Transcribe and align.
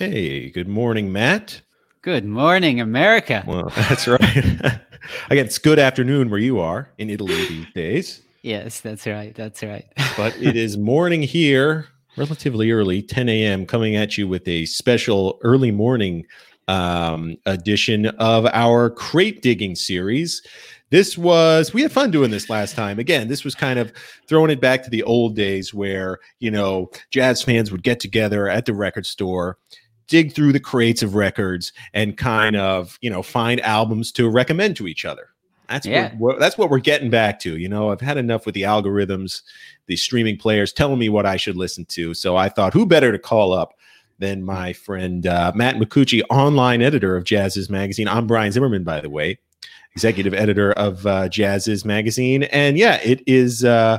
Hey, 0.00 0.48
good 0.48 0.66
morning, 0.66 1.12
Matt. 1.12 1.60
Good 2.00 2.24
morning, 2.24 2.80
America. 2.80 3.44
Well, 3.46 3.68
that's 3.76 4.08
right. 4.08 4.20
I 5.28 5.34
guess 5.34 5.44
it's 5.44 5.58
good 5.58 5.78
afternoon 5.78 6.30
where 6.30 6.40
you 6.40 6.58
are 6.58 6.90
in 6.96 7.10
Italy 7.10 7.34
these 7.46 7.66
days. 7.74 8.22
Yes, 8.40 8.80
that's 8.80 9.06
right. 9.06 9.34
That's 9.34 9.62
right. 9.62 9.84
but 10.16 10.34
it 10.40 10.56
is 10.56 10.78
morning 10.78 11.22
here, 11.22 11.88
relatively 12.16 12.70
early, 12.70 13.02
10 13.02 13.28
a.m., 13.28 13.66
coming 13.66 13.94
at 13.94 14.16
you 14.16 14.26
with 14.26 14.48
a 14.48 14.64
special 14.64 15.38
early 15.42 15.70
morning 15.70 16.24
um, 16.66 17.36
edition 17.44 18.06
of 18.06 18.46
our 18.46 18.88
crate 18.88 19.42
digging 19.42 19.74
series. 19.74 20.40
This 20.90 21.16
was, 21.16 21.72
we 21.72 21.82
had 21.82 21.92
fun 21.92 22.10
doing 22.10 22.30
this 22.30 22.50
last 22.50 22.74
time. 22.74 22.98
Again, 22.98 23.28
this 23.28 23.44
was 23.44 23.54
kind 23.54 23.78
of 23.78 23.92
throwing 24.26 24.50
it 24.50 24.60
back 24.60 24.82
to 24.82 24.90
the 24.90 25.04
old 25.04 25.36
days 25.36 25.72
where, 25.72 26.18
you 26.40 26.50
know, 26.50 26.90
jazz 27.10 27.42
fans 27.42 27.70
would 27.70 27.82
get 27.82 28.00
together 28.00 28.48
at 28.48 28.66
the 28.66 28.74
record 28.74 29.06
store 29.06 29.56
dig 30.10 30.34
through 30.34 30.52
the 30.52 30.60
crates 30.60 31.02
of 31.02 31.14
records 31.14 31.72
and 31.94 32.18
kind 32.18 32.56
of 32.56 32.98
you 33.00 33.08
know 33.08 33.22
find 33.22 33.60
albums 33.62 34.12
to 34.12 34.28
recommend 34.28 34.76
to 34.76 34.86
each 34.86 35.06
other. 35.06 35.28
That's 35.68 35.86
yeah. 35.86 36.12
what, 36.16 36.40
that's 36.40 36.58
what 36.58 36.68
we're 36.68 36.80
getting 36.80 37.10
back 37.10 37.38
to 37.40 37.56
you 37.56 37.68
know? 37.68 37.90
I've 37.90 38.00
had 38.00 38.18
enough 38.18 38.44
with 38.44 38.56
the 38.56 38.62
algorithms 38.62 39.42
the 39.86 39.96
streaming 39.96 40.36
players 40.36 40.72
telling 40.72 40.98
me 40.98 41.08
what 41.08 41.26
i 41.26 41.36
should 41.36 41.56
listen 41.56 41.84
to 41.86 42.12
so 42.12 42.36
i 42.36 42.48
thought 42.48 42.72
who 42.72 42.84
better 42.84 43.12
to 43.12 43.18
call 43.18 43.52
up 43.52 43.74
than 44.18 44.42
my 44.42 44.72
friend 44.72 45.28
uh, 45.28 45.52
matt 45.54 45.76
micucci 45.76 46.22
online 46.28 46.82
editor 46.82 47.16
of 47.16 47.22
Jazziz 47.22 47.70
magazine. 47.70 48.08
I'm 48.08 48.26
brian 48.26 48.50
zimmerman 48.50 48.82
by 48.82 49.00
the 49.00 49.10
way 49.10 49.38
executive 49.94 50.34
editor 50.34 50.72
of 50.72 51.06
uh, 51.06 51.28
Jazziz 51.28 51.84
magazine 51.84 52.44
and 52.44 52.78
yeah 52.78 53.00
it 53.02 53.22
is 53.26 53.64
uh, 53.64 53.98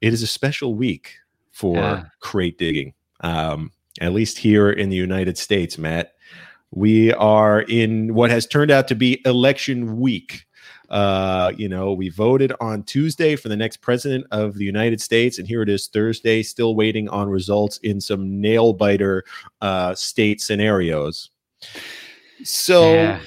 it 0.00 0.12
is 0.12 0.22
a 0.22 0.26
special 0.26 0.74
week 0.74 1.16
for 1.50 1.76
yeah. 1.76 2.04
crate 2.20 2.58
digging 2.58 2.94
um, 3.22 3.70
at 4.00 4.12
least 4.12 4.38
here 4.38 4.70
in 4.70 4.88
the 4.88 4.96
United 4.96 5.38
States, 5.38 5.78
Matt. 5.78 6.14
We 6.70 7.12
are 7.14 7.62
in 7.62 8.14
what 8.14 8.30
has 8.30 8.46
turned 8.46 8.70
out 8.70 8.88
to 8.88 8.94
be 8.94 9.20
election 9.24 9.98
week. 9.98 10.46
Uh, 10.88 11.52
you 11.56 11.68
know, 11.68 11.92
we 11.92 12.08
voted 12.10 12.52
on 12.60 12.82
Tuesday 12.82 13.34
for 13.36 13.48
the 13.48 13.56
next 13.56 13.78
president 13.78 14.26
of 14.30 14.54
the 14.54 14.64
United 14.64 15.00
States, 15.00 15.38
and 15.38 15.46
here 15.46 15.62
it 15.62 15.68
is 15.68 15.86
Thursday, 15.86 16.42
still 16.42 16.74
waiting 16.74 17.08
on 17.08 17.28
results 17.28 17.78
in 17.78 18.00
some 18.00 18.40
nail 18.40 18.72
biter 18.72 19.24
uh, 19.60 19.94
state 19.94 20.40
scenarios. 20.40 21.30
So, 22.44 22.94
yeah. 22.94 23.20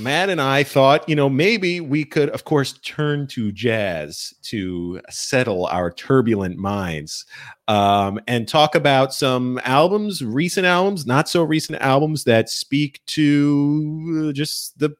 Matt 0.00 0.30
and 0.30 0.40
I 0.40 0.62
thought, 0.64 1.08
you 1.08 1.14
know, 1.14 1.28
maybe 1.28 1.80
we 1.80 2.04
could, 2.04 2.30
of 2.30 2.44
course, 2.44 2.72
turn 2.82 3.26
to 3.28 3.52
jazz 3.52 4.32
to 4.44 5.00
settle 5.10 5.66
our 5.66 5.92
turbulent 5.92 6.56
minds 6.56 7.26
um, 7.68 8.18
and 8.26 8.48
talk 8.48 8.74
about 8.74 9.12
some 9.12 9.60
albums, 9.64 10.24
recent 10.24 10.66
albums, 10.66 11.06
not 11.06 11.28
so 11.28 11.42
recent 11.42 11.80
albums 11.82 12.24
that 12.24 12.48
speak 12.48 13.00
to 13.06 14.28
uh, 14.28 14.32
just 14.32 14.78
the 14.78 14.94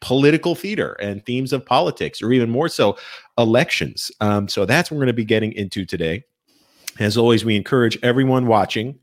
political 0.00 0.54
theater 0.54 0.94
and 0.94 1.24
themes 1.24 1.52
of 1.52 1.64
politics, 1.64 2.20
or 2.20 2.32
even 2.32 2.50
more 2.50 2.68
so, 2.68 2.98
elections. 3.38 4.10
Um, 4.20 4.48
so 4.48 4.64
that's 4.64 4.90
what 4.90 4.96
we're 4.96 5.04
going 5.04 5.08
to 5.08 5.12
be 5.14 5.24
getting 5.24 5.52
into 5.52 5.84
today. 5.84 6.24
As 6.98 7.16
always, 7.16 7.44
we 7.44 7.56
encourage 7.56 7.98
everyone 8.02 8.46
watching 8.46 8.98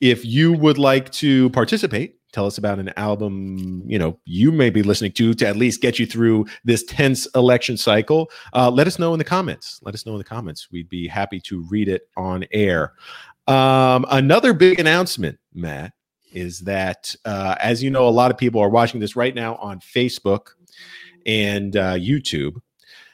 if 0.00 0.24
you 0.24 0.52
would 0.52 0.78
like 0.78 1.10
to 1.12 1.50
participate 1.50 2.19
tell 2.32 2.46
us 2.46 2.58
about 2.58 2.78
an 2.78 2.92
album 2.96 3.82
you 3.86 3.98
know 3.98 4.18
you 4.24 4.52
may 4.52 4.70
be 4.70 4.82
listening 4.82 5.12
to 5.12 5.34
to 5.34 5.46
at 5.46 5.56
least 5.56 5.80
get 5.80 5.98
you 5.98 6.06
through 6.06 6.46
this 6.64 6.84
tense 6.84 7.26
election 7.34 7.76
cycle. 7.76 8.30
Uh, 8.54 8.70
let 8.70 8.86
us 8.86 8.98
know 8.98 9.12
in 9.12 9.18
the 9.18 9.24
comments. 9.24 9.80
Let 9.82 9.94
us 9.94 10.06
know 10.06 10.12
in 10.12 10.18
the 10.18 10.24
comments. 10.24 10.68
We'd 10.70 10.88
be 10.88 11.06
happy 11.06 11.40
to 11.40 11.62
read 11.68 11.88
it 11.88 12.08
on 12.16 12.44
air. 12.52 12.94
Um, 13.46 14.06
another 14.10 14.52
big 14.52 14.78
announcement 14.78 15.38
matt 15.54 15.92
is 16.32 16.60
that 16.60 17.14
uh, 17.24 17.56
as 17.60 17.82
you 17.82 17.90
know 17.90 18.08
a 18.08 18.10
lot 18.10 18.30
of 18.30 18.38
people 18.38 18.60
are 18.60 18.68
watching 18.68 19.00
this 19.00 19.16
right 19.16 19.34
now 19.34 19.56
on 19.56 19.80
facebook 19.80 20.48
and 21.26 21.76
uh, 21.76 21.94
youtube. 21.94 22.54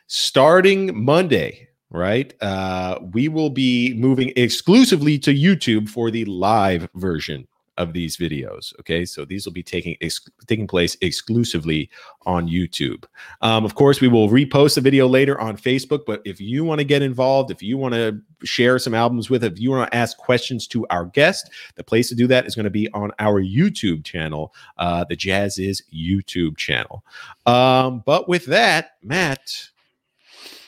Starting 0.09 1.05
monday 1.05 1.66
right 1.91 2.34
uh, 2.43 2.99
we 3.12 3.28
will 3.28 3.50
be 3.50 3.94
moving 3.94 4.32
exclusively 4.37 5.19
to 5.19 5.32
youtube 5.32 5.88
for 5.88 6.10
the 6.10 6.25
live 6.26 6.88
version 6.94 7.47
of 7.76 7.92
these 7.92 8.16
videos. 8.16 8.78
Okay, 8.81 9.04
so 9.04 9.25
these 9.25 9.44
will 9.44 9.53
be 9.53 9.62
taking 9.62 9.97
ex- 10.00 10.28
taking 10.47 10.66
place 10.66 10.97
exclusively 11.00 11.91
on 12.25 12.48
YouTube. 12.48 13.04
Um, 13.42 13.64
of 13.64 13.75
course, 13.75 14.00
we 14.00 14.09
will 14.09 14.28
repost 14.28 14.75
the 14.75 14.81
video 14.81 15.06
later 15.06 15.41
on 15.41 15.56
Facebook. 15.56 16.04
But 16.06 16.22
if 16.25 16.41
you 16.41 16.64
want 16.64 16.78
to 16.81 16.84
get 16.84 17.03
involved, 17.03 17.50
if 17.50 17.62
you 17.62 17.78
want 17.78 17.94
to 17.94 18.20
share 18.44 18.78
some 18.78 18.94
albums 18.94 19.31
with, 19.31 19.44
if 19.44 19.59
you 19.59 19.70
want 19.70 19.91
to 19.91 19.97
ask 19.97 20.16
questions 20.16 20.66
to 20.69 20.87
our 20.88 21.06
guest, 21.06 21.50
the 21.76 21.84
place 21.84 22.09
to 22.09 22.14
do 22.14 22.26
that 22.26 22.47
is 22.47 22.54
going 22.54 22.64
to 22.64 22.70
be 22.70 22.91
on 22.92 23.12
our 23.19 23.42
YouTube 23.42 24.04
channel, 24.04 24.54
uh, 24.78 25.04
the 25.04 25.16
Jazziz 25.16 25.82
YouTube 25.94 26.56
channel. 26.56 27.04
Um, 27.47 28.03
but 28.04 28.28
with 28.28 28.47
that, 28.47 28.93
Matt. 29.03 29.70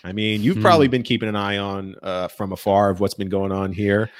I 0.05 0.13
mean, 0.13 0.43
you've 0.43 0.57
hmm. 0.57 0.63
probably 0.63 0.89
been 0.89 1.03
keeping 1.03 1.29
an 1.29 1.37
eye 1.37 1.59
on 1.59 1.97
uh, 2.03 2.29
from 2.29 2.53
afar 2.53 2.89
of 2.89 3.01
what's 3.01 3.15
been 3.15 3.29
going 3.29 3.51
on 3.51 3.73
here. 3.73 4.11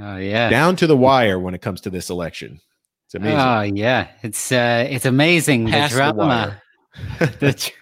Oh 0.00 0.16
yeah, 0.16 0.48
down 0.50 0.76
to 0.76 0.86
the 0.86 0.96
wire 0.96 1.38
when 1.38 1.54
it 1.54 1.62
comes 1.62 1.80
to 1.82 1.90
this 1.90 2.10
election. 2.10 2.60
It's 3.06 3.14
amazing. 3.14 3.38
Oh 3.38 3.60
yeah, 3.62 4.08
it's 4.22 4.52
uh, 4.52 4.86
it's 4.88 5.06
amazing. 5.06 5.68
Past 5.68 5.94
the 5.94 5.98
drama, 5.98 6.62
the, 7.18 7.26
the, 7.40 7.72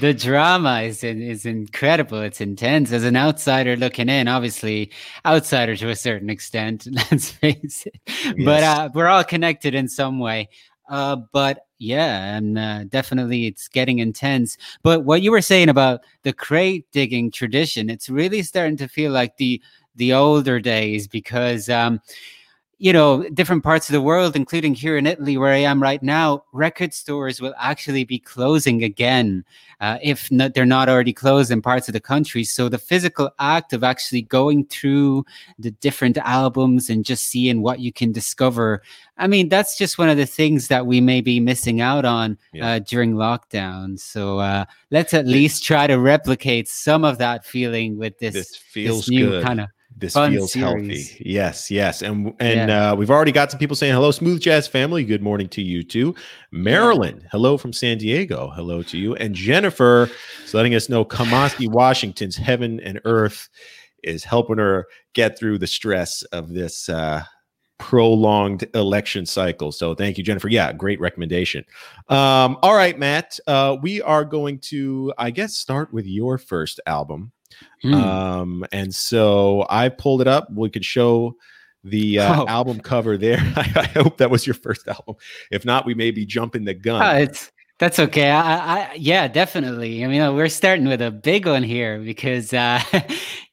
the 0.00 0.14
drama 0.14 0.82
is 0.82 1.04
is 1.04 1.46
incredible. 1.46 2.20
It's 2.20 2.40
intense. 2.40 2.92
As 2.92 3.04
an 3.04 3.16
outsider 3.16 3.76
looking 3.76 4.08
in, 4.08 4.28
obviously 4.28 4.90
outsider 5.24 5.76
to 5.76 5.90
a 5.90 5.96
certain 5.96 6.30
extent. 6.30 6.88
Let's 7.10 7.30
face 7.30 7.86
it. 7.86 8.00
Yes. 8.06 8.34
But 8.44 8.62
uh, 8.62 8.88
we're 8.94 9.08
all 9.08 9.24
connected 9.24 9.74
in 9.74 9.88
some 9.88 10.18
way. 10.18 10.48
Uh, 10.88 11.16
but 11.32 11.66
yeah, 11.78 12.36
and 12.36 12.58
uh, 12.58 12.84
definitely 12.84 13.46
it's 13.46 13.68
getting 13.68 13.98
intense. 13.98 14.56
But 14.82 15.04
what 15.04 15.22
you 15.22 15.30
were 15.30 15.40
saying 15.40 15.68
about 15.68 16.00
the 16.22 16.32
crate 16.32 16.86
digging 16.92 17.30
tradition, 17.30 17.88
it's 17.88 18.08
really 18.08 18.42
starting 18.42 18.76
to 18.78 18.88
feel 18.88 19.10
like 19.10 19.36
the 19.36 19.62
the 19.96 20.12
older 20.12 20.60
days 20.60 21.06
because 21.06 21.68
um, 21.68 22.00
you 22.82 22.92
know 22.92 23.22
different 23.30 23.62
parts 23.62 23.88
of 23.88 23.92
the 23.92 24.02
world 24.02 24.34
including 24.34 24.74
here 24.74 24.96
in 24.96 25.06
italy 25.06 25.36
where 25.36 25.52
i 25.52 25.58
am 25.58 25.80
right 25.80 26.02
now 26.02 26.42
record 26.52 26.92
stores 26.92 27.40
will 27.40 27.54
actually 27.56 28.02
be 28.02 28.18
closing 28.18 28.82
again 28.82 29.44
uh, 29.80 29.98
if 30.02 30.30
not, 30.30 30.54
they're 30.54 30.66
not 30.66 30.88
already 30.88 31.12
closed 31.12 31.52
in 31.52 31.62
parts 31.62 31.88
of 31.88 31.92
the 31.92 32.00
country 32.00 32.42
so 32.42 32.68
the 32.68 32.78
physical 32.78 33.30
act 33.38 33.72
of 33.72 33.84
actually 33.84 34.20
going 34.20 34.66
through 34.66 35.24
the 35.60 35.70
different 35.70 36.18
albums 36.18 36.90
and 36.90 37.04
just 37.04 37.26
seeing 37.26 37.62
what 37.62 37.78
you 37.78 37.92
can 37.92 38.10
discover 38.10 38.82
i 39.16 39.28
mean 39.28 39.48
that's 39.48 39.78
just 39.78 39.96
one 39.96 40.08
of 40.08 40.16
the 40.16 40.26
things 40.26 40.66
that 40.66 40.84
we 40.84 41.00
may 41.00 41.20
be 41.20 41.38
missing 41.38 41.80
out 41.80 42.04
on 42.04 42.36
yeah. 42.52 42.66
uh, 42.66 42.78
during 42.80 43.14
lockdown 43.14 43.96
so 43.96 44.40
uh, 44.40 44.64
let's 44.90 45.14
at 45.14 45.24
least 45.24 45.62
try 45.62 45.86
to 45.86 46.00
replicate 46.00 46.68
some 46.68 47.04
of 47.04 47.18
that 47.18 47.44
feeling 47.44 47.96
with 47.96 48.18
this, 48.18 48.34
this 48.34 48.56
feels 48.56 49.06
this 49.06 49.10
new 49.10 49.28
good. 49.30 49.44
kind 49.44 49.60
of 49.60 49.68
this 49.96 50.14
Fun 50.14 50.32
feels 50.32 50.52
series. 50.52 51.10
healthy. 51.10 51.22
Yes, 51.24 51.70
yes, 51.70 52.02
and 52.02 52.34
and 52.40 52.70
yeah. 52.70 52.90
uh, 52.90 52.94
we've 52.94 53.10
already 53.10 53.32
got 53.32 53.50
some 53.50 53.58
people 53.58 53.76
saying 53.76 53.94
hello, 53.94 54.10
Smooth 54.10 54.40
Jazz 54.40 54.66
family. 54.66 55.04
Good 55.04 55.22
morning 55.22 55.48
to 55.50 55.62
you 55.62 55.82
too, 55.82 56.14
Marilyn. 56.50 57.18
Yeah. 57.20 57.28
Hello 57.32 57.56
from 57.56 57.72
San 57.72 57.98
Diego. 57.98 58.50
Hello 58.54 58.82
to 58.82 58.98
you, 58.98 59.14
and 59.16 59.34
Jennifer 59.34 60.10
is 60.44 60.54
letting 60.54 60.74
us 60.74 60.88
know 60.88 61.04
Kamasi, 61.04 61.68
Washington's 61.72 62.36
heaven 62.36 62.80
and 62.80 63.00
earth 63.04 63.48
is 64.02 64.24
helping 64.24 64.58
her 64.58 64.86
get 65.14 65.38
through 65.38 65.58
the 65.58 65.66
stress 65.66 66.22
of 66.24 66.48
this 66.48 66.88
uh, 66.88 67.22
prolonged 67.78 68.64
election 68.74 69.26
cycle. 69.26 69.72
So 69.72 69.94
thank 69.94 70.16
you, 70.16 70.24
Jennifer. 70.24 70.48
Yeah, 70.48 70.72
great 70.72 71.00
recommendation. 71.00 71.64
Um, 72.08 72.56
all 72.62 72.74
right, 72.74 72.98
Matt, 72.98 73.38
uh, 73.46 73.76
we 73.82 74.00
are 74.02 74.24
going 74.24 74.58
to, 74.60 75.12
I 75.18 75.30
guess, 75.30 75.56
start 75.56 75.92
with 75.92 76.06
your 76.06 76.38
first 76.38 76.80
album. 76.86 77.32
Mm. 77.84 77.94
Um, 77.94 78.64
and 78.72 78.94
so 78.94 79.66
I 79.68 79.88
pulled 79.88 80.20
it 80.20 80.28
up. 80.28 80.48
We 80.52 80.70
could 80.70 80.84
show 80.84 81.36
the 81.84 82.20
uh, 82.20 82.42
oh. 82.42 82.46
album 82.46 82.80
cover 82.80 83.16
there. 83.16 83.38
I, 83.56 83.72
I, 83.74 83.98
hope 83.98 84.18
that 84.18 84.30
was 84.30 84.46
your 84.46 84.54
first 84.54 84.86
album. 84.86 85.16
If 85.50 85.64
not, 85.64 85.84
we 85.84 85.94
may 85.94 86.10
be 86.10 86.24
jumping 86.24 86.64
the 86.64 86.74
gun. 86.74 87.02
Uh, 87.02 87.18
it's 87.18 87.50
that's 87.82 87.98
okay. 87.98 88.30
I, 88.30 88.76
I, 88.78 88.94
yeah, 88.94 89.26
definitely. 89.26 90.04
I 90.04 90.06
mean, 90.06 90.36
we're 90.36 90.48
starting 90.48 90.86
with 90.86 91.02
a 91.02 91.10
big 91.10 91.46
one 91.46 91.64
here 91.64 91.98
because 91.98 92.52
uh, 92.52 92.80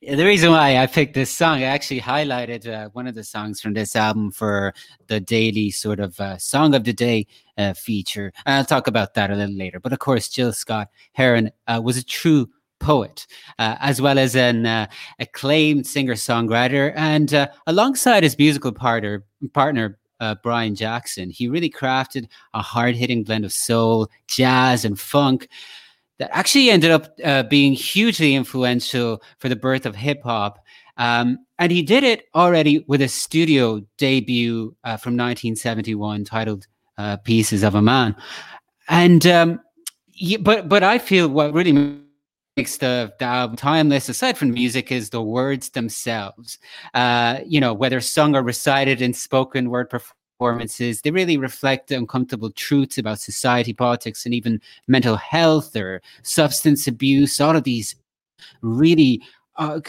the 0.01 0.23
reason 0.23 0.51
why 0.51 0.77
I 0.77 0.85
picked 0.85 1.15
this 1.15 1.31
song, 1.31 1.59
I 1.59 1.63
actually 1.63 2.01
highlighted 2.01 2.71
uh, 2.71 2.89
one 2.89 3.07
of 3.07 3.15
the 3.15 3.23
songs 3.23 3.59
from 3.59 3.73
this 3.73 3.95
album 3.95 4.29
for 4.31 4.75
the 5.07 5.19
daily 5.19 5.71
sort 5.71 5.99
of 5.99 6.19
uh, 6.19 6.37
song 6.37 6.75
of 6.75 6.83
the 6.83 6.93
day 6.93 7.25
uh, 7.57 7.73
feature. 7.73 8.31
I'll 8.45 8.65
talk 8.65 8.85
about 8.85 9.15
that 9.15 9.31
a 9.31 9.35
little 9.35 9.55
later. 9.55 9.79
But 9.79 9.93
of 9.93 9.99
course, 9.99 10.29
Jill 10.29 10.53
Scott 10.53 10.89
Heron 11.13 11.49
uh, 11.65 11.81
was 11.83 11.97
a 11.97 12.03
true 12.03 12.49
poet, 12.79 13.27
uh, 13.59 13.75
as 13.79 14.01
well 14.01 14.17
as 14.17 14.35
an 14.35 14.65
uh, 14.65 14.87
acclaimed 15.19 15.85
singer 15.85 16.15
songwriter. 16.15 16.93
And 16.95 17.33
uh, 17.33 17.47
alongside 17.67 18.23
his 18.23 18.37
musical 18.37 18.71
partner, 18.71 19.23
partner 19.53 19.99
uh, 20.19 20.35
Brian 20.43 20.75
Jackson, 20.75 21.29
he 21.29 21.47
really 21.47 21.69
crafted 21.69 22.27
a 22.53 22.61
hard 22.61 22.95
hitting 22.95 23.23
blend 23.23 23.45
of 23.45 23.53
soul, 23.53 24.09
jazz, 24.27 24.83
and 24.83 24.99
funk 24.99 25.47
that 26.17 26.29
actually 26.33 26.69
ended 26.69 26.91
up 26.91 27.07
uh, 27.23 27.43
being 27.43 27.73
hugely 27.73 28.35
influential 28.35 29.21
for 29.37 29.47
the 29.47 29.55
birth 29.55 29.85
of 29.85 29.95
hip 29.95 30.21
hop. 30.23 30.59
Um, 30.97 31.45
and 31.59 31.71
he 31.71 31.81
did 31.81 32.03
it 32.03 32.25
already 32.35 32.83
with 32.87 33.01
a 33.01 33.07
studio 33.07 33.81
debut 33.97 34.75
uh, 34.83 34.97
from 34.97 35.13
1971 35.13 36.25
titled 36.25 36.67
Pieces 37.23 37.63
of 37.63 37.75
a 37.75 37.81
Man. 37.81 38.13
And, 38.89 39.25
um, 39.25 39.61
but, 40.41 40.67
but 40.67 40.83
I 40.83 40.97
feel 40.97 41.29
what 41.29 41.53
really 41.53 41.71
makes 42.57 42.77
the, 42.77 43.13
the 43.19 43.25
album 43.25 43.55
timeless, 43.55 44.09
aside 44.09 44.37
from 44.37 44.51
music, 44.51 44.91
is 44.91 45.09
the 45.09 45.21
words 45.21 45.69
themselves. 45.69 46.59
Uh, 46.93 47.39
you 47.45 47.59
know, 47.59 47.73
whether 47.73 48.01
sung 48.01 48.35
or 48.35 48.43
recited 48.43 49.01
in 49.01 49.13
spoken 49.13 49.69
word 49.69 49.89
performances, 49.89 51.01
they 51.01 51.11
really 51.11 51.37
reflect 51.37 51.91
uncomfortable 51.91 52.51
truths 52.51 52.97
about 52.97 53.19
society, 53.19 53.73
politics, 53.73 54.25
and 54.25 54.33
even 54.33 54.61
mental 54.87 55.15
health 55.15 55.75
or 55.75 56.01
substance 56.23 56.87
abuse. 56.87 57.39
All 57.39 57.55
of 57.55 57.63
these 57.63 57.95
really 58.61 59.21
uh, 59.57 59.79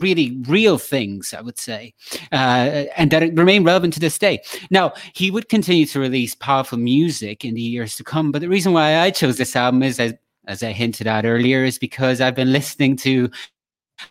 really 0.00 0.38
real 0.46 0.78
things, 0.78 1.34
I 1.34 1.40
would 1.40 1.58
say, 1.58 1.94
uh, 2.30 2.84
and 2.96 3.10
that 3.10 3.34
remain 3.34 3.64
relevant 3.64 3.94
to 3.94 4.00
this 4.00 4.18
day. 4.18 4.40
Now, 4.70 4.92
he 5.14 5.30
would 5.30 5.48
continue 5.48 5.86
to 5.86 6.00
release 6.00 6.34
powerful 6.34 6.78
music 6.78 7.44
in 7.44 7.54
the 7.54 7.60
years 7.62 7.96
to 7.96 8.04
come, 8.04 8.30
but 8.30 8.40
the 8.40 8.48
reason 8.48 8.72
why 8.72 8.98
I 8.98 9.10
chose 9.10 9.38
this 9.38 9.56
album 9.56 9.82
is, 9.82 9.98
as, 9.98 10.14
as 10.48 10.62
I 10.62 10.72
hinted 10.72 11.06
at 11.06 11.24
earlier, 11.24 11.64
is 11.64 11.78
because 11.78 12.20
I've 12.20 12.34
been 12.34 12.52
listening 12.52 12.96
to, 12.96 13.30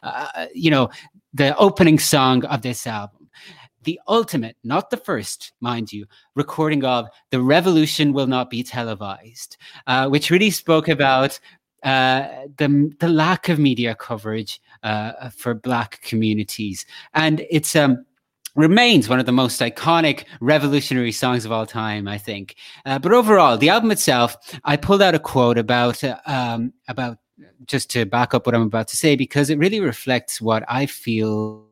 uh, 0.04 0.46
you 0.54 0.72
know, 0.72 0.90
the 1.34 1.56
opening 1.58 2.00
song 2.00 2.46
of 2.46 2.62
this 2.62 2.88
album. 2.88 3.30
The 3.84 4.00
ultimate, 4.08 4.58
not 4.64 4.90
the 4.90 4.98
first, 4.98 5.54
mind 5.62 5.94
you, 5.94 6.06
recording 6.36 6.84
of 6.84 7.08
The 7.32 7.42
Revolution 7.42 8.14
Will 8.14 8.28
Not 8.28 8.50
Be 8.50 8.64
Televised, 8.64 9.58
uh, 9.88 10.10
which 10.10 10.30
really 10.30 10.50
spoke 10.52 10.88
about 10.88 11.40
uh, 11.84 12.28
the 12.58 12.94
the 13.00 13.08
lack 13.08 13.50
of 13.50 13.60
media 13.60 13.96
coverage 13.96 14.60
uh, 14.84 15.30
for 15.30 15.54
Black 15.54 16.02
communities, 16.02 16.86
and 17.14 17.46
it's 17.50 17.76
um 17.76 18.06
remains 18.58 19.08
one 19.08 19.20
of 19.20 19.26
the 19.26 19.32
most 19.32 19.62
iconic 19.62 20.26
revolutionary 20.42 21.14
songs 21.14 21.46
of 21.46 21.52
all 21.52 21.66
time, 21.66 22.08
I 22.08 22.18
think. 22.18 22.56
Uh, 22.86 23.00
but 23.00 23.14
overall, 23.14 23.58
the 23.58 23.70
album 23.70 23.92
itself, 23.92 24.36
I 24.66 24.76
pulled 24.76 25.02
out 25.02 25.16
a 25.16 25.20
quote 25.20 25.58
about 25.58 26.04
uh, 26.04 26.18
um, 26.26 26.74
about 26.90 27.20
just 27.66 27.90
to 27.92 28.06
back 28.06 28.34
up 28.34 28.46
what 28.46 28.56
I'm 28.56 28.64
about 28.64 28.88
to 28.90 28.98
say 28.98 29.16
because 29.16 29.50
it 29.50 29.60
really 29.60 29.80
reflects 29.80 30.42
what 30.42 30.64
I 30.68 30.88
feel 30.88 31.68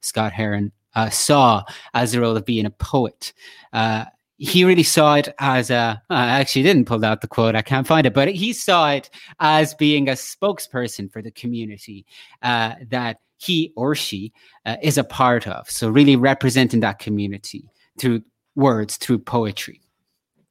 Scott 0.00 0.32
Heron 0.32 0.72
uh, 0.94 1.08
saw 1.08 1.62
as 1.94 2.12
the 2.12 2.20
role 2.20 2.36
of 2.36 2.44
being 2.44 2.66
a 2.66 2.70
poet. 2.70 3.32
Uh, 3.72 4.06
he 4.36 4.64
really 4.64 4.82
saw 4.82 5.14
it 5.14 5.32
as 5.38 5.70
a 5.70 6.02
I 6.10 6.40
actually 6.40 6.64
didn't 6.64 6.86
pull 6.86 7.04
out 7.04 7.20
the 7.20 7.28
quote 7.28 7.54
i 7.54 7.62
can't 7.62 7.86
find 7.86 8.04
it 8.04 8.12
but 8.12 8.28
he 8.28 8.52
saw 8.52 8.90
it 8.90 9.08
as 9.38 9.74
being 9.74 10.08
a 10.08 10.12
spokesperson 10.12 11.10
for 11.10 11.22
the 11.22 11.30
community 11.30 12.04
uh, 12.42 12.74
that 12.88 13.18
he 13.38 13.72
or 13.76 13.94
she 13.94 14.32
uh, 14.66 14.76
is 14.82 14.98
a 14.98 15.04
part 15.04 15.46
of. 15.46 15.68
So 15.70 15.88
really 15.88 16.16
representing 16.16 16.80
that 16.80 16.98
community 16.98 17.68
through 17.98 18.22
words 18.54 18.96
through 18.96 19.18
poetry. 19.18 19.80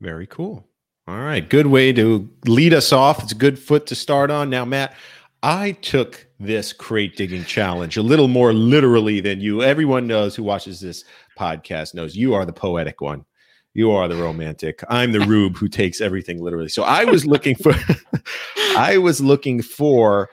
Very 0.02 0.28
cool. 0.28 0.68
All 1.08 1.20
right. 1.20 1.48
Good 1.48 1.68
way 1.68 1.92
to 1.94 2.30
lead 2.46 2.74
us 2.74 2.94
off. 2.94 3.22
It's 3.24 3.32
a 3.32 3.36
good 3.36 3.60
foot 3.60 3.86
to 3.88 3.96
start 3.96 4.32
on. 4.32 4.50
Now 4.50 4.66
matt 4.66 4.96
i 5.44 5.74
took 5.74 6.26
this 6.40 6.72
crate 6.72 7.18
digging 7.18 7.44
challenge 7.44 7.98
a 7.98 8.02
little 8.02 8.30
more 8.30 8.54
literally 8.54 9.20
than 9.20 9.42
you. 9.42 9.62
Everyone 9.62 10.08
knows 10.08 10.36
who 10.36 10.44
watches 10.44 10.80
this 10.80 11.04
podcast 11.38 11.94
knows 11.94 12.16
you 12.16 12.34
are 12.34 12.46
the 12.46 12.54
poetic 12.54 13.02
one. 13.02 13.26
You 13.74 13.92
are 13.92 14.08
the 14.08 14.16
romantic. 14.16 14.82
I'm 14.88 15.12
the 15.12 15.20
rube 15.22 15.58
who 15.58 15.68
takes 15.68 16.00
everything 16.00 16.42
literally. 16.42 16.70
So 16.70 16.84
I 16.84 17.04
was 17.06 17.26
looking 17.26 17.56
for 17.56 17.74
I 18.78 18.98
was 18.98 19.20
looking 19.20 19.62
for 19.62 20.30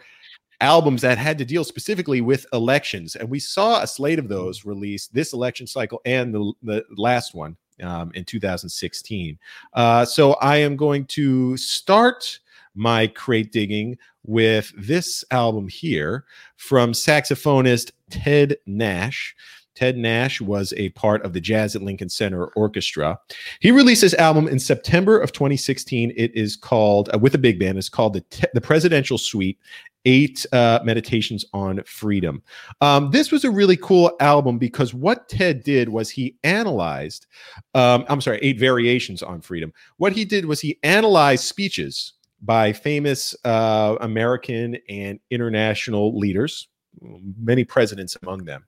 albums 0.61 1.03
that 1.03 1.19
had 1.19 1.39
to 1.39 1.45
deal 1.45 1.65
specifically 1.65 2.21
with 2.21 2.47
elections. 2.53 3.17
And 3.17 3.29
we 3.29 3.41
saw 3.41 3.83
a 3.83 3.87
slate 3.87 4.19
of 4.19 4.29
those 4.29 4.65
released 4.65 5.15
this 5.15 5.33
election 5.33 5.67
cycle 5.67 6.01
and 6.05 6.35
the, 6.35 6.53
the 6.63 6.85
last 6.97 7.35
one 7.35 7.57
um, 7.83 8.11
in 8.15 8.25
2016. 8.25 9.39
Uh, 9.73 10.05
so 10.05 10.35
I 10.35 10.57
am 10.57 10.77
going 10.77 11.07
to 11.07 11.57
start 11.57 12.39
my 12.75 13.07
crate 13.09 13.53
digging 13.53 13.99
with 14.25 14.73
this 14.77 15.25
album 15.31 15.69
here 15.69 16.25
from 16.57 16.93
saxophonist 16.93 17.93
Ted 18.11 18.57
Nash. 18.67 19.35
Ted 19.75 19.97
Nash 19.97 20.41
was 20.41 20.75
a 20.77 20.91
part 20.91 21.25
of 21.25 21.33
the 21.33 21.41
Jazz 21.41 21.75
at 21.75 21.83
Lincoln 21.83 22.09
Center 22.09 22.47
Orchestra. 22.49 23.19
He 23.61 23.71
released 23.71 24.03
this 24.03 24.15
album 24.15 24.47
in 24.47 24.59
September 24.59 25.19
of 25.19 25.33
2016. 25.33 26.13
It 26.17 26.35
is 26.35 26.57
called, 26.57 27.09
uh, 27.15 27.19
with 27.19 27.35
a 27.35 27.39
big 27.39 27.59
band, 27.59 27.79
it's 27.79 27.89
called 27.89 28.15
the, 28.15 28.21
Te- 28.23 28.47
the 28.53 28.61
Presidential 28.61 29.17
Suite 29.17 29.59
Eight 30.05 30.47
uh, 30.53 30.81
Meditations 30.85 31.45
on 31.53 31.83
Freedom. 31.85 32.43
Um, 32.81 33.11
this 33.11 33.31
was 33.31 33.45
a 33.45 33.51
really 33.51 33.77
cool 33.77 34.17
album 34.21 34.59
because 34.59 34.95
what 34.95 35.29
Ted 35.29 35.63
did 35.63 35.89
was 35.89 36.11
he 36.11 36.37
analyzed, 36.43 37.27
um, 37.75 38.05
I'm 38.09 38.21
sorry, 38.21 38.39
Eight 38.43 38.59
Variations 38.59 39.23
on 39.23 39.41
Freedom. 39.41 39.73
What 39.99 40.13
he 40.13 40.25
did 40.25 40.47
was 40.47 40.61
he 40.61 40.79
analyzed 40.83 41.45
speeches 41.45 42.15
by 42.43 42.73
famous 42.73 43.35
uh, 43.45 43.97
American 44.01 44.79
and 44.89 45.21
international 45.31 46.19
leaders 46.19 46.69
many 47.01 47.65
presidents 47.65 48.17
among 48.23 48.45
them, 48.45 48.67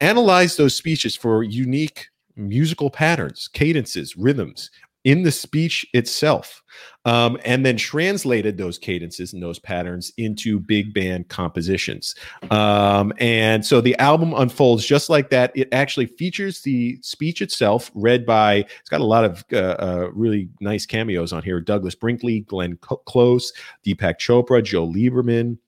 analyzed 0.00 0.58
those 0.58 0.76
speeches 0.76 1.16
for 1.16 1.42
unique 1.42 2.08
musical 2.36 2.90
patterns, 2.90 3.48
cadences, 3.48 4.16
rhythms 4.16 4.70
in 5.04 5.22
the 5.22 5.30
speech 5.30 5.86
itself, 5.92 6.62
um, 7.04 7.38
and 7.44 7.64
then 7.64 7.76
translated 7.76 8.56
those 8.56 8.78
cadences 8.78 9.34
and 9.34 9.42
those 9.42 9.58
patterns 9.58 10.12
into 10.16 10.58
big 10.58 10.94
band 10.94 11.28
compositions. 11.28 12.14
Um, 12.50 13.12
and 13.18 13.64
so 13.64 13.80
the 13.80 13.96
album 13.98 14.32
unfolds 14.34 14.86
just 14.86 15.10
like 15.10 15.28
that. 15.30 15.52
It 15.54 15.68
actually 15.72 16.06
features 16.06 16.62
the 16.62 16.98
speech 17.02 17.42
itself, 17.42 17.90
read 17.94 18.24
by, 18.24 18.54
it's 18.80 18.88
got 18.88 19.02
a 19.02 19.04
lot 19.04 19.24
of 19.24 19.44
uh, 19.52 19.56
uh, 19.56 20.10
really 20.14 20.48
nice 20.60 20.86
cameos 20.86 21.32
on 21.32 21.42
here 21.42 21.60
Douglas 21.60 21.94
Brinkley, 21.94 22.40
Glenn 22.40 22.78
Close, 22.80 23.52
Deepak 23.86 24.18
Chopra, 24.18 24.62
Joe 24.64 24.88
Lieberman. 24.88 25.58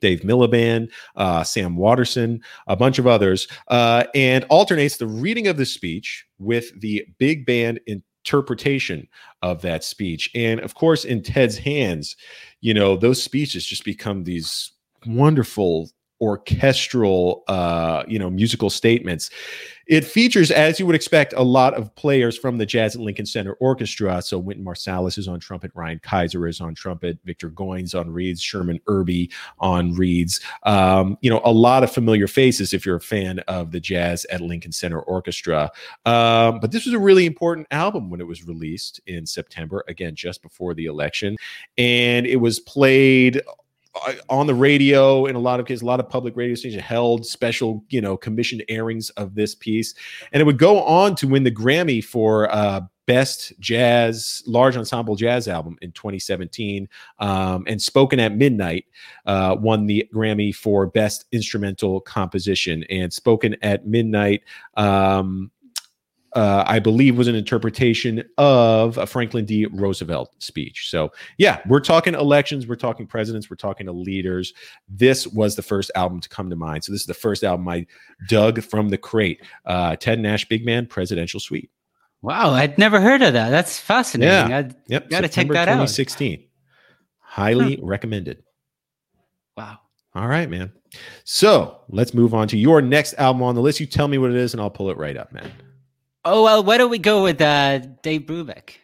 Dave 0.00 0.20
Miliband, 0.20 0.92
uh, 1.16 1.42
Sam 1.42 1.76
Waterston, 1.76 2.40
a 2.68 2.76
bunch 2.76 3.00
of 3.00 3.08
others, 3.08 3.48
uh, 3.66 4.04
and 4.14 4.44
alternates 4.44 4.96
the 4.96 5.08
reading 5.08 5.48
of 5.48 5.56
the 5.56 5.66
speech 5.66 6.24
with 6.38 6.80
the 6.80 7.04
big 7.18 7.44
band 7.44 7.80
interpretation 8.24 9.08
of 9.42 9.62
that 9.62 9.84
speech. 9.84 10.30
And 10.34 10.60
of 10.60 10.74
course, 10.74 11.04
in 11.04 11.22
Ted's 11.22 11.58
hands, 11.58 12.16
you 12.60 12.74
know, 12.74 12.96
those 12.96 13.22
speeches 13.22 13.64
just 13.64 13.84
become 13.84 14.24
these 14.24 14.72
wonderful 15.06 15.90
orchestral 16.20 17.44
uh 17.48 18.02
you 18.06 18.18
know 18.18 18.30
musical 18.30 18.70
statements. 18.70 19.30
It 19.86 20.04
features 20.04 20.50
as 20.50 20.78
you 20.78 20.84
would 20.84 20.94
expect 20.94 21.32
a 21.32 21.42
lot 21.42 21.72
of 21.72 21.94
players 21.94 22.36
from 22.36 22.58
the 22.58 22.66
jazz 22.66 22.94
at 22.94 23.00
lincoln 23.00 23.24
center 23.24 23.54
orchestra. 23.54 24.20
So 24.20 24.38
wynton 24.38 24.64
marsalis 24.64 25.16
is 25.16 25.28
on 25.28 25.40
trumpet 25.40 25.70
ryan 25.74 25.98
kisor 26.00 26.48
is 26.48 26.60
on 26.60 26.74
trumpet 26.74 27.18
victor 27.24 27.50
goines 27.50 27.98
on 27.98 28.10
reeds 28.10 28.42
sherman 28.42 28.80
irby 28.86 29.30
on 29.58 29.94
reeds. 29.94 30.40
Um, 30.64 31.16
you 31.20 31.30
know 31.30 31.40
a 31.44 31.52
lot 31.52 31.84
of 31.84 31.92
familiar 31.92 32.26
faces 32.26 32.72
if 32.72 32.84
you're 32.84 32.96
a 32.96 33.00
fan 33.00 33.38
of 33.40 33.70
the 33.70 33.80
jazz 33.80 34.26
at 34.26 34.40
lincoln 34.40 34.72
center 34.72 35.00
orchestra. 35.00 35.70
Um, 36.04 36.60
but 36.60 36.72
this 36.72 36.84
was 36.84 36.94
a 36.94 36.98
really 36.98 37.26
important 37.26 37.66
album 37.70 38.10
when 38.10 38.20
it 38.20 38.26
was 38.26 38.46
released 38.46 39.00
in 39.06 39.24
september 39.24 39.84
again 39.88 40.14
just 40.14 40.42
before 40.42 40.74
the 40.74 40.86
election. 40.86 41.36
And 41.76 42.26
it 42.26 42.36
was 42.36 42.60
played 42.60 43.40
on 44.28 44.46
the 44.46 44.54
radio 44.54 45.26
in 45.26 45.36
a 45.36 45.38
lot 45.38 45.60
of 45.60 45.66
cases 45.66 45.82
a 45.82 45.86
lot 45.86 46.00
of 46.00 46.08
public 46.08 46.36
radio 46.36 46.54
stations 46.54 46.82
held 46.82 47.26
special 47.26 47.84
you 47.88 48.00
know 48.00 48.16
commissioned 48.16 48.64
airings 48.68 49.10
of 49.10 49.34
this 49.34 49.54
piece. 49.54 49.94
And 50.32 50.40
it 50.40 50.44
would 50.44 50.58
go 50.58 50.82
on 50.82 51.14
to 51.16 51.28
win 51.28 51.44
the 51.44 51.50
grammy 51.50 52.02
for 52.02 52.52
uh, 52.54 52.80
best 53.08 53.58
jazz 53.58 54.42
large 54.46 54.76
ensemble 54.76 55.16
jazz 55.16 55.48
album 55.48 55.78
in 55.80 55.90
2017 55.92 56.86
um, 57.20 57.64
and 57.66 57.80
spoken 57.80 58.20
at 58.20 58.36
midnight 58.36 58.84
uh, 59.24 59.56
won 59.58 59.86
the 59.86 60.06
grammy 60.14 60.54
for 60.54 60.86
best 60.86 61.24
instrumental 61.32 62.00
composition. 62.02 62.84
And 62.90 63.10
spoken 63.12 63.56
at 63.62 63.86
midnight 63.86 64.42
um, 64.76 65.50
uh, 66.34 66.64
I 66.66 66.78
believe 66.78 67.16
was 67.16 67.28
an 67.28 67.34
interpretation 67.34 68.22
of 68.36 68.98
a 68.98 69.06
Franklin 69.06 69.44
D. 69.44 69.66
Roosevelt 69.66 70.34
speech. 70.38 70.90
So, 70.90 71.10
yeah, 71.38 71.60
we're 71.66 71.80
talking 71.80 72.14
elections, 72.14 72.66
we're 72.66 72.76
talking 72.76 73.06
presidents, 73.06 73.48
we're 73.48 73.56
talking 73.56 73.86
to 73.86 73.92
leaders. 73.92 74.52
This 74.88 75.26
was 75.26 75.56
the 75.56 75.62
first 75.62 75.90
album 75.94 76.20
to 76.20 76.28
come 76.28 76.50
to 76.50 76.56
mind. 76.56 76.84
So, 76.84 76.92
this 76.92 77.02
is 77.02 77.06
the 77.06 77.14
first 77.14 77.44
album 77.44 77.68
I 77.68 77.86
dug 78.28 78.62
from 78.62 78.88
the 78.88 78.98
crate. 78.98 79.42
Uh, 79.64 79.96
Ted 79.96 80.20
Nash, 80.20 80.46
Big 80.48 80.64
Man, 80.64 80.86
Presidential 80.86 81.40
Suite. 81.40 81.70
Wow, 82.20 82.50
I'd 82.50 82.78
never 82.78 83.00
heard 83.00 83.22
of 83.22 83.32
that. 83.34 83.50
That's 83.50 83.78
fascinating. 83.78 84.50
Yeah. 84.50 84.58
I'd, 84.58 84.76
yep. 84.88 85.08
Got 85.08 85.20
to 85.20 85.28
check 85.28 85.48
that 85.48 85.66
2016. 85.66 85.68
out. 85.68 86.36
2016. 86.36 86.44
Highly 87.20 87.76
huh. 87.76 87.82
recommended. 87.84 88.42
Wow. 89.56 89.78
All 90.14 90.26
right, 90.26 90.50
man. 90.50 90.72
So 91.24 91.80
let's 91.88 92.14
move 92.14 92.34
on 92.34 92.48
to 92.48 92.56
your 92.56 92.82
next 92.82 93.14
album 93.14 93.42
on 93.42 93.54
the 93.54 93.60
list. 93.60 93.78
You 93.78 93.86
tell 93.86 94.08
me 94.08 94.18
what 94.18 94.30
it 94.30 94.36
is, 94.36 94.52
and 94.52 94.60
I'll 94.60 94.70
pull 94.70 94.90
it 94.90 94.96
right 94.96 95.16
up, 95.16 95.32
man. 95.32 95.52
Oh 96.24 96.42
well, 96.42 96.64
why 96.64 96.78
don't 96.78 96.90
we 96.90 96.98
go 96.98 97.22
with 97.22 97.40
uh, 97.40 97.78
Dave 98.02 98.22
Brubeck? 98.22 98.74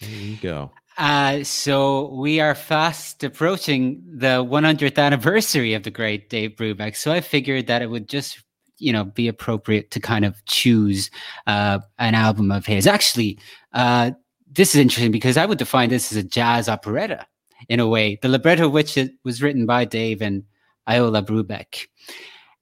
There 0.00 0.10
you 0.10 0.36
go. 0.36 0.70
Uh, 0.98 1.42
so 1.42 2.12
we 2.14 2.40
are 2.40 2.54
fast 2.54 3.24
approaching 3.24 4.02
the 4.06 4.44
100th 4.44 4.98
anniversary 4.98 5.74
of 5.74 5.84
the 5.84 5.90
great 5.90 6.28
Dave 6.28 6.50
Brubeck. 6.56 6.96
So 6.96 7.12
I 7.12 7.20
figured 7.20 7.66
that 7.68 7.82
it 7.82 7.88
would 7.88 8.08
just, 8.08 8.42
you 8.78 8.92
know, 8.92 9.04
be 9.04 9.26
appropriate 9.28 9.90
to 9.92 10.00
kind 10.00 10.24
of 10.24 10.44
choose 10.44 11.10
uh, 11.46 11.78
an 11.98 12.14
album 12.14 12.50
of 12.50 12.66
his. 12.66 12.86
Actually, 12.86 13.38
uh, 13.72 14.10
this 14.50 14.74
is 14.74 14.80
interesting 14.80 15.12
because 15.12 15.36
I 15.36 15.46
would 15.46 15.58
define 15.58 15.88
this 15.88 16.12
as 16.12 16.18
a 16.18 16.22
jazz 16.22 16.68
operetta 16.68 17.26
in 17.68 17.80
a 17.80 17.88
way. 17.88 18.18
The 18.20 18.28
libretto, 18.28 18.68
which 18.68 18.98
was 19.24 19.42
written 19.42 19.64
by 19.64 19.86
Dave 19.86 20.20
and 20.20 20.42
Iola 20.88 21.22
Brubeck 21.22 21.86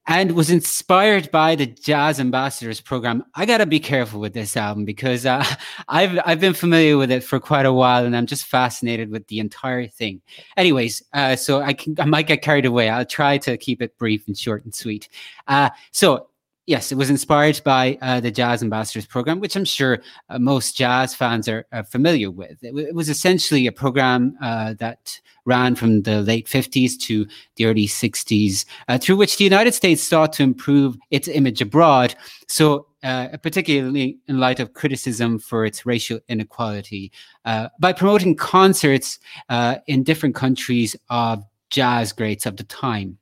and 0.07 0.33
was 0.33 0.51
inspired 0.51 1.31
by 1.31 1.55
the 1.55 1.67
Jazz 1.67 2.19
Ambassadors 2.19 2.81
program. 2.81 3.25
I 3.35 3.47
got 3.47 3.59
to 3.59 3.67
be 3.67 3.81
careful 3.81 4.21
with 4.21 4.33
this 4.33 4.57
album 4.57 4.85
because 4.85 5.27
uh, 5.27 5.45
I've 5.89 6.19
I've 6.25 6.41
been 6.41 6.55
familiar 6.55 6.97
with 6.97 7.11
it 7.11 7.23
for 7.23 7.39
quite 7.39 7.67
a 7.67 7.73
while, 7.73 8.05
and 8.05 8.17
I'm 8.17 8.27
just 8.27 8.47
fascinated 8.47 9.11
with 9.11 9.27
the 9.29 9.39
entire 9.39 9.87
thing. 9.87 10.21
Anyways, 10.57 11.03
uh, 11.13 11.37
so 11.37 11.61
I 11.61 11.75
can 11.75 11.97
I 11.99 12.07
might 12.07 12.27
get 12.27 12.43
carried 12.43 12.67
away. 12.67 12.89
I'll 12.89 13.05
try 13.05 13.39
to 13.39 13.57
keep 13.57 13.83
it 13.83 13.97
brief 13.99 14.27
and 14.27 14.37
short 14.37 14.65
and 14.65 14.75
sweet. 14.75 15.09
Uh, 15.47 15.71
so 15.93 16.30
yes, 16.67 16.93
it 16.93 16.95
was 16.97 17.11
inspired 17.11 17.61
by 17.65 17.99
uh, 18.01 18.21
the 18.21 18.31
Jazz 18.31 18.63
Ambassadors 18.63 19.07
program, 19.07 19.41
which 19.41 19.57
I'm 19.57 19.65
sure 19.65 19.99
uh, 20.29 20.39
most 20.39 20.77
jazz 20.77 21.15
fans 21.15 21.49
are, 21.49 21.67
are 21.73 21.85
familiar 21.85 22.31
with. 22.31 22.63
It, 22.63 22.69
w- 22.69 22.87
it, 22.87 22.95
was 22.95 23.09
essentially 23.09 23.67
a 23.67 23.73
program 23.73 24.37
uh, 24.41 24.75
that 24.79 25.21
ran 25.47 25.75
from 25.75 26.03
the 26.03 26.23
late 26.23 26.47
50s 26.47 26.99
to 27.01 27.27
the 27.57 27.67
early 27.67 27.87
60s, 27.87 28.65
uh, 28.89 28.99
through 28.99 29.17
which 29.17 29.37
the 29.37 29.45
United 29.45 29.75
States 29.75 30.03
sought 30.03 30.33
to 30.35 30.43
improve 30.43 30.97
its 31.11 31.29
image 31.29 31.61
abroad. 31.61 32.15
So, 32.49 32.87
uh, 33.03 33.37
particularly 33.43 34.19
in 34.29 34.39
light 34.39 34.61
of 34.61 34.75
criticism 34.75 35.39
for 35.39 35.65
its 35.65 35.87
racial 35.87 36.21
inequality, 36.29 37.11
uh, 37.47 37.69
by 37.79 37.93
promoting 37.93 38.37
concerts 38.37 39.19
in 39.87 40.03
different 40.03 40.35
countries 40.35 40.95
of 41.09 41.43
jazz 41.71 42.13
greats 42.13 42.47
of 42.47 42.57
the 42.57 42.65
time. 42.65 43.19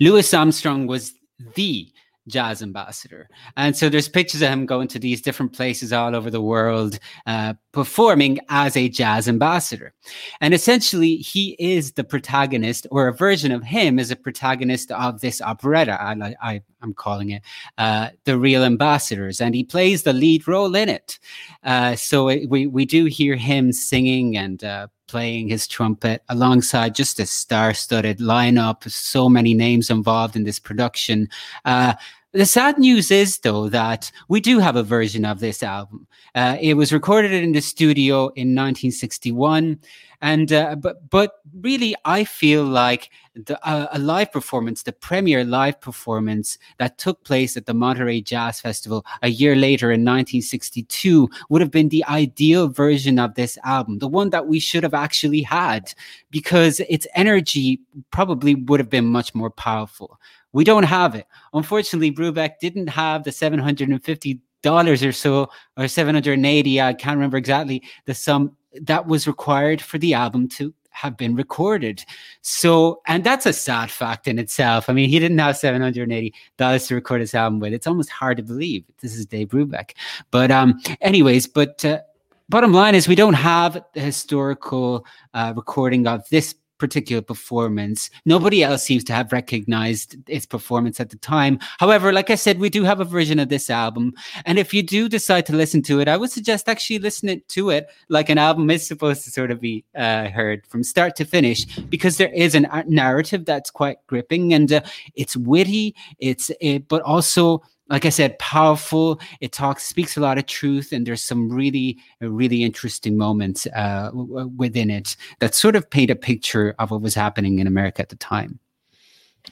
Louis 0.00 0.32
Armstrong 0.32 0.86
was 0.86 1.12
the 1.54 1.92
jazz 2.28 2.62
ambassador. 2.62 3.28
And 3.56 3.76
so 3.76 3.88
there's 3.88 4.08
pictures 4.08 4.42
of 4.42 4.48
him 4.48 4.66
going 4.66 4.88
to 4.88 4.98
these 4.98 5.20
different 5.20 5.52
places 5.52 5.92
all 5.92 6.14
over 6.14 6.30
the 6.30 6.40
world, 6.40 6.98
uh, 7.26 7.54
performing 7.72 8.38
as 8.48 8.76
a 8.76 8.88
jazz 8.88 9.28
ambassador. 9.28 9.92
And 10.40 10.54
essentially, 10.54 11.16
he 11.16 11.56
is 11.58 11.92
the 11.92 12.04
protagonist, 12.04 12.86
or 12.90 13.08
a 13.08 13.14
version 13.14 13.52
of 13.52 13.62
him 13.62 13.98
is 13.98 14.10
a 14.10 14.16
protagonist 14.16 14.90
of 14.92 15.20
this 15.20 15.40
operetta. 15.40 16.00
I, 16.00 16.34
I, 16.42 16.62
am 16.82 16.94
calling 16.94 17.30
it 17.30 17.42
uh, 17.78 18.10
The 18.24 18.38
Real 18.38 18.64
Ambassadors. 18.64 19.40
And 19.40 19.54
he 19.54 19.64
plays 19.64 20.02
the 20.02 20.12
lead 20.12 20.46
role 20.46 20.74
in 20.74 20.88
it. 20.88 21.18
Uh, 21.62 21.96
so 21.96 22.28
it, 22.28 22.48
we, 22.48 22.66
we 22.66 22.84
do 22.84 23.06
hear 23.06 23.36
him 23.36 23.72
singing 23.72 24.36
and 24.36 24.62
uh, 24.64 24.88
playing 25.06 25.48
his 25.48 25.66
trumpet 25.66 26.22
alongside 26.28 26.94
just 26.94 27.20
a 27.20 27.26
star-studded 27.26 28.18
lineup. 28.18 28.88
So 28.90 29.28
many 29.28 29.54
names 29.54 29.90
involved 29.90 30.36
in 30.36 30.44
this 30.44 30.58
production. 30.58 31.28
Uh, 31.64 31.94
the 32.32 32.46
sad 32.46 32.78
news 32.78 33.10
is, 33.10 33.38
though, 33.40 33.68
that 33.68 34.10
we 34.28 34.40
do 34.40 34.58
have 34.58 34.74
a 34.74 34.82
version 34.82 35.26
of 35.26 35.40
this 35.40 35.62
album. 35.62 36.06
Uh, 36.34 36.56
it 36.58 36.74
was 36.74 36.90
recorded 36.90 37.32
in 37.32 37.52
the 37.52 37.60
studio 37.60 38.28
in 38.28 38.54
1961, 38.56 39.78
and 40.22 40.52
uh, 40.52 40.76
but 40.76 41.10
but 41.10 41.40
really, 41.52 41.96
I 42.04 42.22
feel 42.22 42.64
like 42.64 43.10
the, 43.34 43.58
uh, 43.66 43.88
a 43.90 43.98
live 43.98 44.30
performance, 44.30 44.84
the 44.84 44.92
premiere 44.92 45.44
live 45.44 45.80
performance 45.80 46.58
that 46.78 46.96
took 46.96 47.24
place 47.24 47.56
at 47.56 47.66
the 47.66 47.74
Monterey 47.74 48.20
Jazz 48.20 48.60
Festival 48.60 49.04
a 49.22 49.28
year 49.28 49.56
later 49.56 49.88
in 49.88 50.04
1962, 50.04 51.28
would 51.48 51.60
have 51.60 51.72
been 51.72 51.88
the 51.88 52.04
ideal 52.04 52.68
version 52.68 53.18
of 53.18 53.34
this 53.34 53.58
album, 53.64 53.98
the 53.98 54.06
one 54.06 54.30
that 54.30 54.46
we 54.46 54.60
should 54.60 54.84
have 54.84 54.94
actually 54.94 55.42
had, 55.42 55.92
because 56.30 56.78
its 56.88 57.06
energy 57.16 57.80
probably 58.12 58.54
would 58.54 58.78
have 58.78 58.90
been 58.90 59.06
much 59.06 59.34
more 59.34 59.50
powerful. 59.50 60.20
We 60.52 60.62
don't 60.62 60.84
have 60.84 61.16
it. 61.16 61.26
Unfortunately, 61.52 62.12
Brubeck 62.12 62.60
didn't 62.60 62.88
have 62.88 63.24
the 63.24 63.32
750 63.32 64.40
dollars 64.62 65.02
or 65.02 65.10
so, 65.10 65.50
or 65.76 65.88
780. 65.88 66.80
I 66.80 66.94
can't 66.94 67.16
remember 67.16 67.36
exactly 67.36 67.82
the 68.06 68.14
sum 68.14 68.56
that 68.80 69.06
was 69.06 69.26
required 69.26 69.80
for 69.80 69.98
the 69.98 70.14
album 70.14 70.48
to 70.48 70.74
have 70.90 71.16
been 71.16 71.34
recorded. 71.34 72.04
So, 72.42 73.00
and 73.06 73.24
that's 73.24 73.46
a 73.46 73.52
sad 73.52 73.90
fact 73.90 74.28
in 74.28 74.38
itself. 74.38 74.88
I 74.88 74.92
mean, 74.92 75.08
he 75.08 75.18
didn't 75.18 75.38
have 75.38 75.56
$780 75.56 76.86
to 76.88 76.94
record 76.94 77.20
his 77.20 77.34
album 77.34 77.60
with. 77.60 77.72
It's 77.72 77.86
almost 77.86 78.10
hard 78.10 78.36
to 78.36 78.42
believe 78.42 78.84
this 79.00 79.16
is 79.16 79.26
Dave 79.26 79.48
Brubeck. 79.48 79.92
But, 80.30 80.50
um, 80.50 80.80
anyways, 81.00 81.46
but, 81.46 81.84
uh, 81.84 82.00
bottom 82.48 82.72
line 82.72 82.94
is 82.94 83.08
we 83.08 83.14
don't 83.14 83.34
have 83.34 83.82
the 83.94 84.00
historical 84.00 85.06
uh, 85.32 85.54
recording 85.56 86.06
of 86.06 86.28
this 86.28 86.54
particular 86.82 87.22
performance. 87.22 88.10
Nobody 88.24 88.64
else 88.64 88.82
seems 88.82 89.04
to 89.04 89.12
have 89.12 89.32
recognized 89.32 90.16
its 90.26 90.46
performance 90.46 90.98
at 90.98 91.10
the 91.10 91.16
time. 91.18 91.60
However, 91.78 92.12
like 92.12 92.28
I 92.28 92.34
said, 92.34 92.58
we 92.58 92.70
do 92.70 92.82
have 92.82 92.98
a 92.98 93.04
version 93.04 93.38
of 93.38 93.48
this 93.48 93.70
album. 93.70 94.12
And 94.44 94.58
if 94.58 94.74
you 94.74 94.82
do 94.82 95.08
decide 95.08 95.46
to 95.46 95.54
listen 95.54 95.80
to 95.82 96.00
it, 96.00 96.08
I 96.08 96.16
would 96.16 96.32
suggest 96.32 96.68
actually 96.68 96.98
listening 96.98 97.42
to 97.56 97.70
it 97.70 97.86
like 98.08 98.28
an 98.28 98.38
album 98.38 98.68
is 98.68 98.84
supposed 98.84 99.22
to 99.24 99.30
sort 99.30 99.52
of 99.52 99.60
be 99.60 99.84
uh, 99.94 100.28
heard 100.30 100.66
from 100.66 100.82
start 100.82 101.14
to 101.16 101.24
finish, 101.24 101.60
because 101.94 102.16
there 102.16 102.34
is 102.34 102.56
a 102.56 102.84
narrative 102.88 103.44
that's 103.44 103.70
quite 103.70 103.98
gripping 104.08 104.52
and 104.52 104.72
uh, 104.72 104.80
it's 105.14 105.36
witty, 105.36 105.94
it's 106.18 106.50
it, 106.60 106.88
but 106.88 107.02
also 107.02 107.62
like 107.92 108.06
I 108.06 108.08
said, 108.08 108.38
powerful. 108.38 109.20
It 109.40 109.52
talks, 109.52 109.84
speaks 109.84 110.16
a 110.16 110.20
lot 110.20 110.38
of 110.38 110.46
truth, 110.46 110.92
and 110.92 111.06
there's 111.06 111.22
some 111.22 111.52
really, 111.52 111.98
really 112.20 112.64
interesting 112.64 113.18
moments 113.18 113.66
uh, 113.76 114.06
w- 114.06 114.50
within 114.56 114.90
it 114.90 115.14
that 115.40 115.54
sort 115.54 115.76
of 115.76 115.88
paint 115.90 116.10
a 116.10 116.16
picture 116.16 116.74
of 116.78 116.90
what 116.90 117.02
was 117.02 117.14
happening 117.14 117.58
in 117.58 117.66
America 117.66 118.00
at 118.00 118.08
the 118.08 118.16
time. 118.16 118.58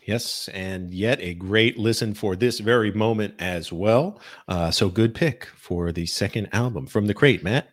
Yes, 0.05 0.49
and 0.55 0.95
yet 0.95 1.21
a 1.21 1.35
great 1.35 1.77
listen 1.77 2.15
for 2.15 2.35
this 2.35 2.61
very 2.61 2.93
moment 2.93 3.35
as 3.41 3.73
well. 3.73 4.21
Uh, 4.49 4.71
so 4.71 4.89
good 4.89 5.15
pick 5.15 5.47
for 5.57 5.93
the 5.93 6.07
second 6.07 6.49
album 6.53 6.87
from 6.87 7.07
the 7.07 7.15
crate, 7.15 7.45
Matt. 7.45 7.69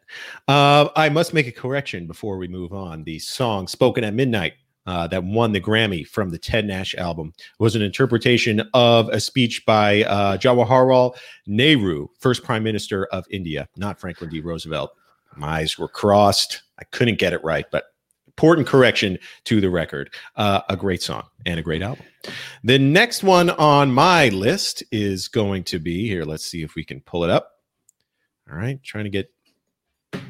Uh, 0.48 0.90
I 0.96 1.10
must 1.10 1.34
make 1.34 1.48
a 1.48 1.52
correction 1.52 2.08
before 2.08 2.38
we 2.38 2.48
move 2.48 2.74
on. 2.74 3.06
The 3.06 3.20
song 3.20 3.68
"Spoken 3.68 4.04
at 4.04 4.14
Midnight" 4.14 4.54
uh, 4.88 5.06
that 5.08 5.24
won 5.24 5.52
the 5.52 5.62
Grammy 5.62 6.08
from 6.08 6.30
the 6.30 6.38
Ted 6.40 6.66
Nash 6.66 6.96
album 6.96 7.34
was 7.60 7.76
an 7.76 7.82
interpretation 7.82 8.68
of 8.74 9.10
a 9.10 9.20
speech 9.20 9.66
by 9.66 10.04
uh, 10.04 10.38
Jawaharlal 10.38 11.16
Nehru, 11.46 12.08
first 12.20 12.44
Prime 12.44 12.64
Minister 12.64 13.06
of 13.08 13.26
India, 13.30 13.68
not 13.76 14.00
Franklin 14.00 14.30
D. 14.30 14.40
Roosevelt. 14.40 14.92
My 15.36 15.60
eyes 15.60 15.78
were 15.78 15.90
crossed. 15.90 16.64
I 16.80 16.86
couldn't 16.86 17.20
get 17.20 17.34
it 17.34 17.44
right, 17.44 17.66
but 17.70 17.86
important 18.28 18.66
correction 18.66 19.20
to 19.44 19.60
the 19.60 19.70
record. 19.70 20.14
Uh, 20.36 20.62
a 20.70 20.78
great 20.78 21.04
song 21.04 21.24
and 21.46 21.60
a 21.60 21.64
great 21.64 21.82
album. 21.82 22.06
The 22.64 22.80
next 22.80 23.24
one 23.24 23.50
on 23.52 23.92
my 23.92 24.30
list 24.30 24.84
is 24.92 25.28
going 25.28 25.66
to 25.66 25.80
be 25.80 26.08
here. 26.08 26.24
Let's 26.24 26.46
see 26.46 26.64
if 26.64 26.76
we 26.76 26.84
can 26.84 27.02
pull 27.02 27.24
it 27.24 27.30
up. 27.30 27.52
All 28.50 28.58
right, 28.58 28.82
trying 28.82 29.04
to 29.04 29.10
get 29.10 29.30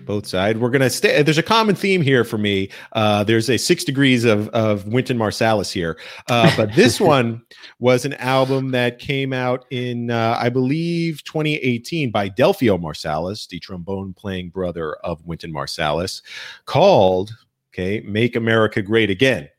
both 0.07 0.25
sides. 0.25 0.57
We're 0.57 0.71
gonna 0.71 0.89
stay. 0.89 1.21
There's 1.21 1.37
a 1.37 1.43
common 1.43 1.75
theme 1.75 2.01
here 2.01 2.23
for 2.23 2.39
me. 2.39 2.69
Uh, 2.93 3.23
there's 3.23 3.49
a 3.49 3.57
six 3.57 3.83
degrees 3.83 4.23
of 4.23 4.47
of 4.49 4.87
Wynton 4.87 5.17
Marsalis 5.17 5.71
here, 5.71 5.99
uh, 6.29 6.51
but 6.57 6.73
this 6.73 6.99
one 7.15 7.43
was 7.77 8.05
an 8.05 8.13
album 8.15 8.71
that 8.71 8.97
came 8.97 9.33
out 9.33 9.65
in 9.69 10.09
uh, 10.09 10.37
I 10.39 10.49
believe 10.49 11.23
2018 11.25 12.09
by 12.09 12.29
Delfeayo 12.29 12.81
Marsalis, 12.81 13.47
the 13.47 13.59
trombone 13.59 14.13
playing 14.13 14.49
brother 14.49 14.95
of 15.03 15.23
Wynton 15.25 15.53
Marsalis, 15.53 16.23
called 16.65 17.31
okay 17.73 17.99
"Make 18.01 18.35
America 18.35 18.81
Great 18.81 19.11
Again." 19.11 19.49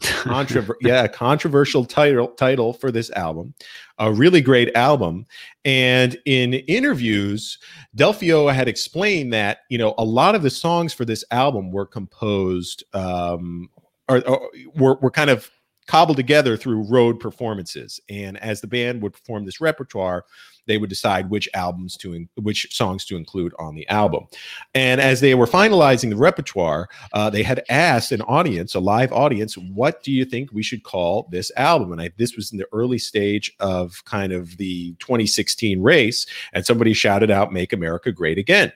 Controver- 0.22 0.76
yeah, 0.80 1.06
controversial 1.06 1.84
title 1.84 2.28
title 2.28 2.72
for 2.72 2.90
this 2.90 3.10
album, 3.12 3.54
a 3.98 4.12
really 4.12 4.40
great 4.40 4.74
album. 4.74 5.26
And 5.64 6.16
in 6.24 6.54
interviews, 6.54 7.58
Delfeayo 7.96 8.52
had 8.52 8.68
explained 8.68 9.32
that 9.32 9.60
you 9.68 9.78
know 9.78 9.94
a 9.98 10.04
lot 10.04 10.34
of 10.34 10.42
the 10.42 10.50
songs 10.50 10.92
for 10.92 11.04
this 11.04 11.24
album 11.30 11.70
were 11.70 11.86
composed 11.86 12.84
um, 12.94 13.68
or, 14.08 14.26
or 14.26 14.50
were, 14.74 14.96
were 14.96 15.10
kind 15.10 15.30
of 15.30 15.50
cobbled 15.86 16.16
together 16.18 16.56
through 16.56 16.82
road 16.82 17.18
performances. 17.18 17.98
And 18.08 18.36
as 18.38 18.60
the 18.60 18.66
band 18.66 19.02
would 19.02 19.14
perform 19.14 19.44
this 19.44 19.60
repertoire, 19.60 20.26
they 20.68 20.78
would 20.78 20.90
decide 20.90 21.30
which 21.30 21.48
albums 21.54 21.96
to 21.96 22.12
in, 22.14 22.28
which 22.36 22.68
songs 22.74 23.04
to 23.06 23.16
include 23.16 23.52
on 23.58 23.74
the 23.74 23.88
album. 23.88 24.26
And 24.74 25.00
as 25.00 25.20
they 25.20 25.34
were 25.34 25.46
finalizing 25.46 26.10
the 26.10 26.16
repertoire, 26.16 26.88
uh, 27.12 27.30
they 27.30 27.42
had 27.42 27.64
asked 27.68 28.12
an 28.12 28.22
audience, 28.22 28.74
a 28.76 28.80
live 28.80 29.12
audience, 29.12 29.56
what 29.58 30.02
do 30.04 30.12
you 30.12 30.24
think 30.24 30.52
we 30.52 30.62
should 30.62 30.84
call 30.84 31.28
this 31.32 31.50
album? 31.56 31.90
And 31.90 32.00
I, 32.00 32.10
this 32.16 32.36
was 32.36 32.52
in 32.52 32.58
the 32.58 32.68
early 32.72 32.98
stage 32.98 33.52
of 33.58 34.04
kind 34.04 34.32
of 34.32 34.56
the 34.58 34.94
2016 35.00 35.82
race, 35.82 36.26
and 36.52 36.64
somebody 36.64 36.92
shouted 36.92 37.30
out, 37.30 37.52
"Make 37.52 37.72
America 37.72 38.12
Great 38.12 38.38
Again." 38.38 38.72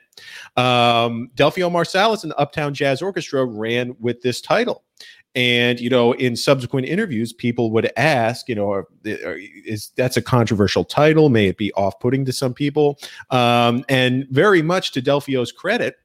Um, 0.57 1.31
Delfeayo 1.35 1.71
Marsalis 1.71 2.23
and 2.23 2.33
the 2.33 2.39
Uptown 2.39 2.75
Jazz 2.75 3.03
Orchestra 3.03 3.45
ran 3.45 3.95
with 4.01 4.23
this 4.23 4.41
title. 4.41 4.85
And 5.35 5.81
you 5.81 5.89
know, 5.89 6.13
in 6.13 6.37
subsequent 6.37 6.87
interviews, 6.87 7.33
people 7.33 7.71
would 7.73 7.91
ask, 7.97 8.49
you 8.49 8.55
know, 8.55 8.85
is 9.05 9.91
that's 9.97 10.17
a 10.17 10.23
controversial 10.23 10.85
title? 10.85 11.31
May 11.31 11.47
it 11.47 11.57
be 11.57 11.73
off-putting 11.73 12.25
to 12.27 12.33
some 12.33 12.53
people? 12.53 12.99
Um, 13.31 13.85
and 13.89 14.27
very 14.31 14.63
much 14.63 14.93
to 14.93 15.03
Delfeayo's 15.03 15.53
credit, 15.53 15.97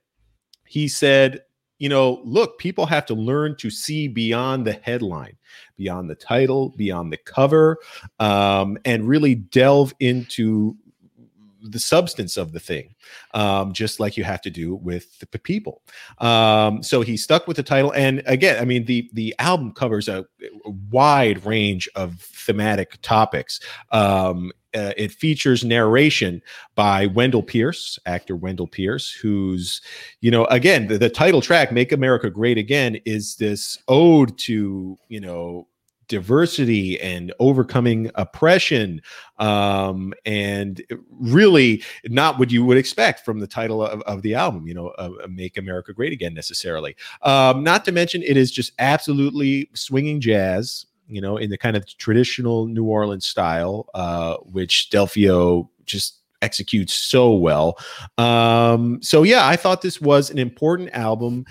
he 0.65 0.87
said 0.87 1.41
you 1.79 1.89
know, 1.89 2.21
look, 2.23 2.57
people 2.57 2.85
have 2.85 3.05
to 3.05 3.13
learn 3.13 3.55
to 3.57 3.69
see 3.69 4.07
beyond 4.07 4.65
the 4.65 4.73
headline, 4.73 5.37
beyond 5.75 6.09
the 6.09 6.15
title, 6.15 6.69
beyond 6.69 7.13
the 7.13 7.17
cover, 7.17 7.77
um, 8.19 8.77
and 8.85 9.07
really 9.07 9.35
delve 9.35 9.93
into 9.99 10.75
the 11.71 11.79
substance 11.79 12.37
of 12.37 12.51
the 12.51 12.59
thing, 12.59 12.95
um, 13.33 13.73
just 13.73 13.99
like 13.99 14.17
you 14.17 14.23
have 14.23 14.41
to 14.41 14.49
do 14.49 14.75
with 14.75 15.19
the 15.19 15.39
people. 15.39 15.81
Um, 16.19 16.81
so 16.83 17.01
he 17.01 17.17
stuck 17.17 17.47
with 17.47 17.57
the 17.57 17.63
title, 17.63 17.91
and 17.91 18.23
again, 18.25 18.61
I 18.61 18.65
mean 18.65 18.85
the 18.85 19.09
the 19.13 19.35
album 19.39 19.71
covers 19.71 20.07
a, 20.07 20.25
wide 20.91 21.45
range 21.45 21.87
of 21.95 22.19
thematic 22.19 23.01
topics. 23.01 23.59
Um, 23.91 24.51
uh, 24.75 24.93
it 24.97 25.11
features 25.11 25.63
narration 25.63 26.41
by 26.75 27.07
Wendell 27.07 27.41
Pierce, 27.41 27.97
actor 28.05 28.35
Wendell 28.35 28.67
Pierce, 28.67 29.11
who's, 29.11 29.81
you 30.21 30.29
know, 30.29 30.45
again, 30.45 30.87
the, 30.87 30.97
the 30.97 31.09
title 31.09 31.41
track, 31.41 31.71
Make 31.71 31.91
America 31.91 32.29
Great 32.29 32.57
Again, 32.57 32.97
is 33.05 33.35
this 33.35 33.79
ode 33.87 34.37
to, 34.39 34.97
you 35.07 35.19
know, 35.19 35.67
diversity 36.07 36.99
and 37.01 37.33
overcoming 37.39 38.09
oppression 38.15 39.01
um, 39.39 40.13
and 40.25 40.81
really 41.11 41.83
not 42.05 42.39
what 42.39 42.51
you 42.51 42.63
would 42.65 42.77
expect 42.77 43.25
from 43.25 43.39
the 43.39 43.47
title 43.47 43.85
of, 43.85 44.01
of 44.01 44.21
the 44.21 44.33
album 44.33 44.67
you 44.67 44.73
know 44.73 44.87
uh, 44.97 45.09
make 45.29 45.57
america 45.57 45.93
great 45.93 46.13
again 46.13 46.33
necessarily 46.33 46.95
um, 47.23 47.63
not 47.63 47.83
to 47.85 47.91
mention 47.91 48.23
it 48.23 48.37
is 48.37 48.51
just 48.51 48.71
absolutely 48.79 49.69
swinging 49.73 50.19
jazz 50.21 50.85
you 51.07 51.21
know, 51.21 51.37
in 51.37 51.49
the 51.49 51.57
kind 51.57 51.77
of 51.77 51.85
traditional 51.97 52.65
New 52.67 52.85
Orleans 52.85 53.25
style, 53.25 53.89
uh, 53.93 54.35
which 54.37 54.89
Delfeayo 54.91 55.69
just 55.85 56.19
executes 56.41 56.93
so 56.93 57.33
well. 57.33 57.77
Um, 58.17 59.01
so 59.01 59.23
yeah, 59.23 59.47
I 59.47 59.55
thought 59.55 59.81
this 59.81 60.01
was 60.01 60.29
an 60.29 60.37
important 60.37 60.89
album. 60.93 61.45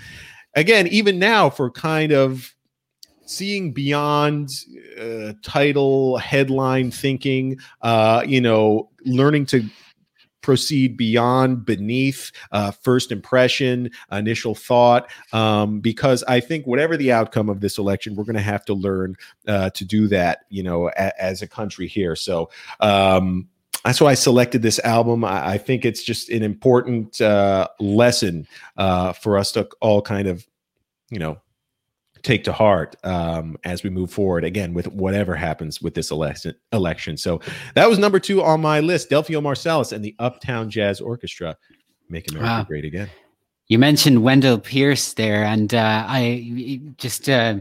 Again, 0.55 0.87
even 0.87 1.19
now 1.19 1.49
for 1.49 1.69
kind 1.69 2.11
of 2.11 2.55
seeing 3.27 3.73
beyond 3.73 4.49
uh, 4.99 5.33
title 5.43 6.17
headline 6.17 6.91
thinking, 6.91 7.59
uh, 7.81 8.23
you 8.25 8.41
know, 8.41 8.89
learning 9.05 9.45
to 9.47 9.63
proceed 10.41 10.95
beyond 10.95 11.65
beneath 11.65 12.31
uh, 12.53 12.71
first 12.71 13.11
impression, 13.11 13.91
initial 14.13 14.55
thought, 14.55 15.11
um, 15.33 15.81
because 15.81 16.23
I 16.23 16.39
think 16.39 16.65
whatever 16.65 16.95
the 16.95 17.11
outcome 17.11 17.49
of 17.49 17.59
this 17.59 17.77
election, 17.77 18.15
we're 18.15 18.23
going 18.23 18.35
to 18.35 18.41
have 18.41 18.63
to 18.65 18.73
learn 18.73 19.15
uh, 19.45 19.71
to 19.71 19.83
do 19.83 20.07
that, 20.07 20.45
you 20.49 20.63
know, 20.63 20.87
a- 20.87 21.21
as 21.21 21.41
a 21.41 21.47
country 21.47 21.87
here. 21.87 22.15
So, 22.15 22.49
um, 22.79 23.49
that's 23.83 24.01
why 24.01 24.11
I 24.11 24.15
selected 24.15 24.61
this 24.61 24.79
album. 24.79 25.25
I, 25.25 25.51
I 25.51 25.57
think 25.57 25.85
it's 25.85 26.03
just 26.03 26.29
an 26.29 26.43
important 26.43 27.19
uh, 27.19 27.67
lesson 27.79 28.47
uh, 28.77 29.13
for 29.13 29.37
us 29.37 29.51
to 29.53 29.67
all 29.81 30.01
kind 30.01 30.27
of, 30.27 30.47
you 31.09 31.19
know, 31.19 31.39
take 32.23 32.43
to 32.45 32.53
heart 32.53 32.95
um, 33.03 33.57
as 33.63 33.83
we 33.83 33.89
move 33.89 34.11
forward 34.11 34.43
again 34.43 34.73
with 34.73 34.87
whatever 34.87 35.35
happens 35.35 35.81
with 35.81 35.93
this 35.93 36.11
election. 36.11 36.55
Election. 36.71 37.17
So 37.17 37.41
that 37.75 37.89
was 37.89 37.99
number 37.99 38.19
two 38.19 38.43
on 38.43 38.61
my 38.61 38.79
list: 38.79 39.09
Delfeayo 39.09 39.41
Marsalis 39.41 39.91
and 39.91 40.03
the 40.03 40.15
Uptown 40.19 40.69
Jazz 40.69 41.01
Orchestra, 41.01 41.55
"Make 42.09 42.31
America 42.31 42.47
wow. 42.47 42.63
Great 42.63 42.85
Again." 42.85 43.09
You 43.67 43.79
mentioned 43.79 44.23
Wendell 44.23 44.59
Pierce 44.59 45.13
there, 45.13 45.43
and 45.43 45.73
uh, 45.73 46.05
I 46.07 46.81
just 46.97 47.29
uh, 47.29 47.59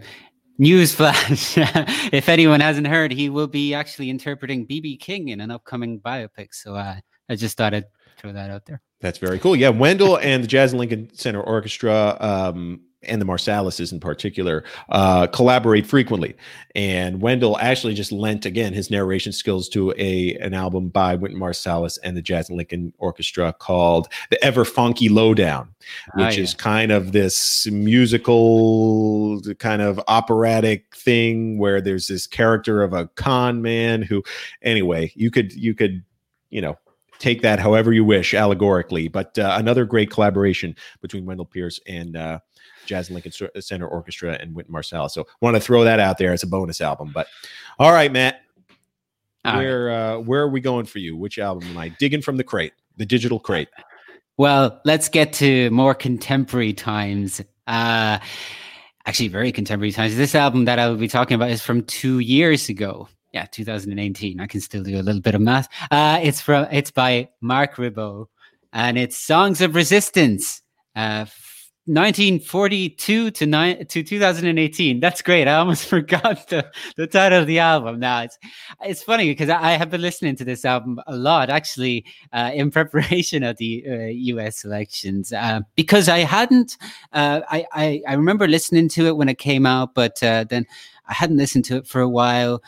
newsflash: 0.60 2.10
if 2.12 2.28
anyone 2.28 2.60
hasn't 2.60 2.86
heard, 2.86 3.12
he 3.12 3.28
will 3.28 3.48
be 3.48 3.74
actually 3.74 4.10
interpreting 4.10 4.66
BB 4.66 5.00
King 5.00 5.28
in 5.28 5.40
an 5.40 5.50
upcoming 5.50 6.00
biopic. 6.00 6.48
So 6.52 6.74
uh, 6.74 6.96
I 7.28 7.34
just 7.34 7.56
thought 7.56 7.74
I'd 7.74 7.86
throw 8.16 8.32
that 8.32 8.50
out 8.50 8.66
there. 8.66 8.80
That's 9.00 9.18
very 9.18 9.38
cool. 9.38 9.56
Yeah, 9.56 9.68
Wendell 9.68 10.18
and 10.18 10.42
the 10.42 10.48
Jazz 10.48 10.72
Lincoln 10.72 11.10
Center 11.12 11.42
Orchestra. 11.42 12.16
Um, 12.20 12.80
and 13.06 13.20
the 13.20 13.26
Marsalises 13.26 13.92
in 13.92 14.00
particular 14.00 14.64
uh, 14.90 15.26
collaborate 15.28 15.86
frequently. 15.86 16.34
And 16.74 17.20
Wendell 17.20 17.58
actually 17.58 17.94
just 17.94 18.12
lent 18.12 18.46
again 18.46 18.72
his 18.72 18.90
narration 18.90 19.32
skills 19.32 19.68
to 19.70 19.94
a 19.96 20.34
an 20.36 20.54
album 20.54 20.88
by 20.88 21.14
Wynton 21.14 21.40
Marsalis 21.40 21.98
and 22.02 22.16
the 22.16 22.22
Jazz 22.22 22.48
and 22.48 22.56
Lincoln 22.58 22.92
Orchestra 22.98 23.52
called 23.52 24.08
"The 24.30 24.42
Ever 24.44 24.64
Funky 24.64 25.08
Lowdown," 25.08 25.68
which 26.14 26.26
oh, 26.26 26.30
yeah. 26.30 26.42
is 26.42 26.54
kind 26.54 26.92
of 26.92 27.12
this 27.12 27.66
musical, 27.70 29.40
kind 29.58 29.82
of 29.82 30.00
operatic 30.08 30.94
thing 30.94 31.58
where 31.58 31.80
there's 31.80 32.08
this 32.08 32.26
character 32.26 32.82
of 32.82 32.92
a 32.92 33.06
con 33.08 33.62
man 33.62 34.02
who, 34.02 34.22
anyway, 34.62 35.12
you 35.14 35.30
could 35.30 35.52
you 35.52 35.74
could 35.74 36.04
you 36.50 36.60
know 36.60 36.76
take 37.18 37.42
that 37.42 37.58
however 37.58 37.92
you 37.92 38.04
wish 38.04 38.34
allegorically. 38.34 39.08
But 39.08 39.38
uh, 39.38 39.56
another 39.58 39.84
great 39.84 40.10
collaboration 40.10 40.76
between 41.00 41.24
Wendell 41.24 41.46
Pierce 41.46 41.80
and 41.86 42.16
uh, 42.16 42.40
Jazz 42.86 43.08
and 43.08 43.14
Lincoln 43.14 43.32
Center 43.60 43.86
Orchestra 43.86 44.36
and 44.40 44.54
Wynton 44.54 44.74
Marsalis. 44.74 45.10
So 45.10 45.26
want 45.40 45.56
to 45.56 45.60
throw 45.60 45.84
that 45.84 46.00
out 46.00 46.18
there 46.18 46.32
as 46.32 46.42
a 46.42 46.46
bonus 46.46 46.80
album. 46.80 47.10
But 47.14 47.26
all 47.78 47.92
right, 47.92 48.10
Matt, 48.10 48.42
all 49.44 49.56
where 49.56 49.86
right. 49.86 50.12
uh, 50.12 50.18
where 50.18 50.42
are 50.42 50.48
we 50.48 50.60
going 50.60 50.86
for 50.86 50.98
you? 50.98 51.16
Which 51.16 51.38
album 51.38 51.68
am 51.68 51.78
I 51.78 51.88
digging 51.88 52.22
from 52.22 52.36
the 52.36 52.44
crate, 52.44 52.72
the 52.96 53.06
digital 53.06 53.38
crate? 53.38 53.68
Well, 54.38 54.80
let's 54.84 55.08
get 55.08 55.32
to 55.34 55.70
more 55.70 55.94
contemporary 55.94 56.74
times. 56.74 57.40
Uh, 57.66 58.18
actually, 59.06 59.28
very 59.28 59.50
contemporary 59.50 59.92
times. 59.92 60.16
This 60.16 60.34
album 60.34 60.66
that 60.66 60.78
I 60.78 60.88
will 60.88 60.96
be 60.96 61.08
talking 61.08 61.34
about 61.34 61.50
is 61.50 61.62
from 61.62 61.82
two 61.84 62.18
years 62.18 62.68
ago. 62.68 63.08
Yeah, 63.32 63.46
2018. 63.50 64.40
I 64.40 64.46
can 64.46 64.60
still 64.60 64.82
do 64.82 64.98
a 64.98 65.02
little 65.02 65.20
bit 65.20 65.34
of 65.34 65.40
math. 65.40 65.68
Uh, 65.90 66.20
it's 66.22 66.40
from 66.40 66.66
it's 66.70 66.90
by 66.90 67.28
Marc 67.40 67.76
Ribot, 67.76 68.28
and 68.72 68.98
it's 68.98 69.16
"Songs 69.16 69.60
of 69.60 69.74
Resistance." 69.74 70.62
Uh, 70.94 71.26
1942 71.86 73.30
to 73.30 73.46
nine 73.46 73.86
to 73.86 74.02
2018. 74.02 74.98
That's 74.98 75.22
great. 75.22 75.46
I 75.46 75.54
almost 75.54 75.84
forgot 75.88 76.48
the, 76.48 76.68
the 76.96 77.06
title 77.06 77.40
of 77.40 77.46
the 77.46 77.60
album. 77.60 78.00
Now 78.00 78.22
it's 78.22 78.38
it's 78.84 79.04
funny 79.04 79.28
because 79.28 79.48
I, 79.48 79.62
I 79.62 79.72
have 79.72 79.90
been 79.90 80.02
listening 80.02 80.34
to 80.36 80.44
this 80.44 80.64
album 80.64 81.00
a 81.06 81.16
lot 81.16 81.48
actually 81.48 82.04
uh, 82.32 82.50
in 82.52 82.70
preparation 82.72 83.44
of 83.44 83.56
the 83.58 83.84
uh, 83.88 83.94
U.S. 84.06 84.64
elections 84.64 85.32
uh, 85.32 85.60
because 85.76 86.08
I 86.08 86.20
hadn't. 86.20 86.76
Uh, 87.12 87.42
I, 87.48 87.66
I, 87.72 88.02
I 88.08 88.14
remember 88.14 88.48
listening 88.48 88.88
to 88.90 89.06
it 89.06 89.16
when 89.16 89.28
it 89.28 89.38
came 89.38 89.64
out, 89.64 89.94
but 89.94 90.20
uh, 90.24 90.44
then 90.48 90.66
I 91.08 91.14
hadn't 91.14 91.36
listened 91.36 91.64
to 91.66 91.76
it 91.76 91.86
for 91.86 92.00
a 92.00 92.08
while. 92.08 92.62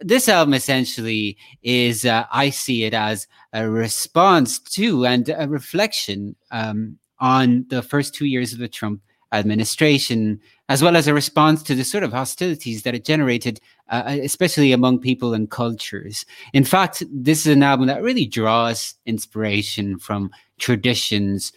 This 0.00 0.28
album 0.28 0.54
essentially 0.54 1.36
is 1.62 2.04
uh, 2.04 2.26
I 2.30 2.50
see 2.50 2.84
it 2.84 2.94
as 2.94 3.26
a 3.52 3.68
response 3.68 4.58
to 4.58 5.06
and 5.06 5.28
a 5.28 5.48
reflection 5.48 6.36
um, 6.50 6.98
on 7.20 7.66
the 7.68 7.82
first 7.82 8.14
two 8.14 8.26
years 8.26 8.52
of 8.52 8.58
the 8.58 8.68
Trump 8.68 9.00
administration, 9.32 10.40
as 10.68 10.82
well 10.82 10.96
as 10.96 11.06
a 11.06 11.14
response 11.14 11.62
to 11.62 11.74
the 11.74 11.84
sort 11.84 12.04
of 12.04 12.12
hostilities 12.12 12.82
that 12.82 12.94
it 12.94 13.04
generated, 13.04 13.60
uh, 13.88 14.02
uh, 14.06 14.18
especially 14.22 14.72
among 14.72 14.98
people 14.98 15.34
and 15.34 15.50
cultures. 15.50 16.24
In 16.52 16.64
fact, 16.64 17.02
this 17.10 17.46
is 17.46 17.54
an 17.54 17.62
album 17.62 17.86
that 17.86 18.02
really 18.02 18.26
draws 18.26 18.94
inspiration 19.06 19.98
from 19.98 20.30
traditions 20.58 21.52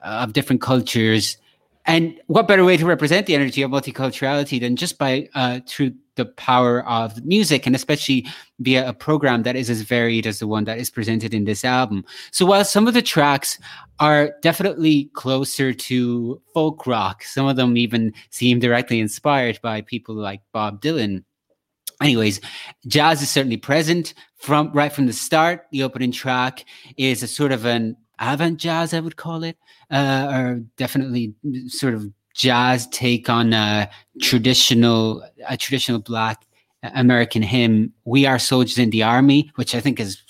of 0.00 0.32
different 0.32 0.60
cultures. 0.60 1.36
And 1.86 2.20
what 2.26 2.48
better 2.48 2.64
way 2.64 2.76
to 2.76 2.86
represent 2.86 3.26
the 3.26 3.34
energy 3.34 3.62
of 3.62 3.70
multiculturality 3.70 4.60
than 4.60 4.76
just 4.76 4.98
by 4.98 5.28
uh, 5.34 5.60
through 5.66 5.94
the 6.16 6.26
power 6.26 6.86
of 6.86 7.24
music 7.24 7.66
and 7.66 7.74
especially 7.74 8.26
via 8.60 8.88
a 8.88 8.92
program 8.92 9.42
that 9.42 9.56
is 9.56 9.70
as 9.70 9.82
varied 9.82 10.26
as 10.26 10.38
the 10.38 10.46
one 10.46 10.64
that 10.64 10.78
is 10.78 10.90
presented 10.90 11.32
in 11.32 11.44
this 11.44 11.64
album. 11.64 12.04
So 12.30 12.44
while 12.46 12.64
some 12.64 12.86
of 12.86 12.94
the 12.94 13.02
tracks 13.02 13.58
are 13.98 14.32
definitely 14.42 15.10
closer 15.14 15.72
to 15.72 16.40
folk 16.52 16.86
rock, 16.86 17.24
some 17.24 17.46
of 17.46 17.56
them 17.56 17.76
even 17.76 18.12
seem 18.30 18.58
directly 18.58 19.00
inspired 19.00 19.60
by 19.62 19.80
people 19.80 20.14
like 20.14 20.42
Bob 20.52 20.82
Dylan. 20.82 21.24
Anyways, 22.02 22.40
jazz 22.86 23.22
is 23.22 23.30
certainly 23.30 23.56
present 23.56 24.14
from 24.36 24.72
right 24.72 24.92
from 24.92 25.06
the 25.06 25.12
start. 25.12 25.66
The 25.70 25.84
opening 25.84 26.12
track 26.12 26.64
is 26.96 27.22
a 27.22 27.28
sort 27.28 27.52
of 27.52 27.64
an 27.64 27.96
avant 28.18 28.58
jazz, 28.58 28.92
I 28.92 29.00
would 29.00 29.16
call 29.16 29.44
it, 29.44 29.56
uh, 29.90 30.28
or 30.32 30.62
definitely 30.76 31.34
sort 31.68 31.94
of 31.94 32.10
jazz 32.34 32.86
take 32.88 33.28
on 33.28 33.52
a 33.52 33.88
traditional 34.20 35.22
a 35.48 35.56
traditional 35.56 36.00
black 36.00 36.46
American 36.82 37.42
hymn, 37.42 37.92
"We 38.04 38.26
Are 38.26 38.38
Soldiers 38.38 38.78
in 38.78 38.90
the 38.90 39.02
Army," 39.02 39.50
which 39.56 39.74
I 39.74 39.80
think 39.80 40.00
is 40.00 40.22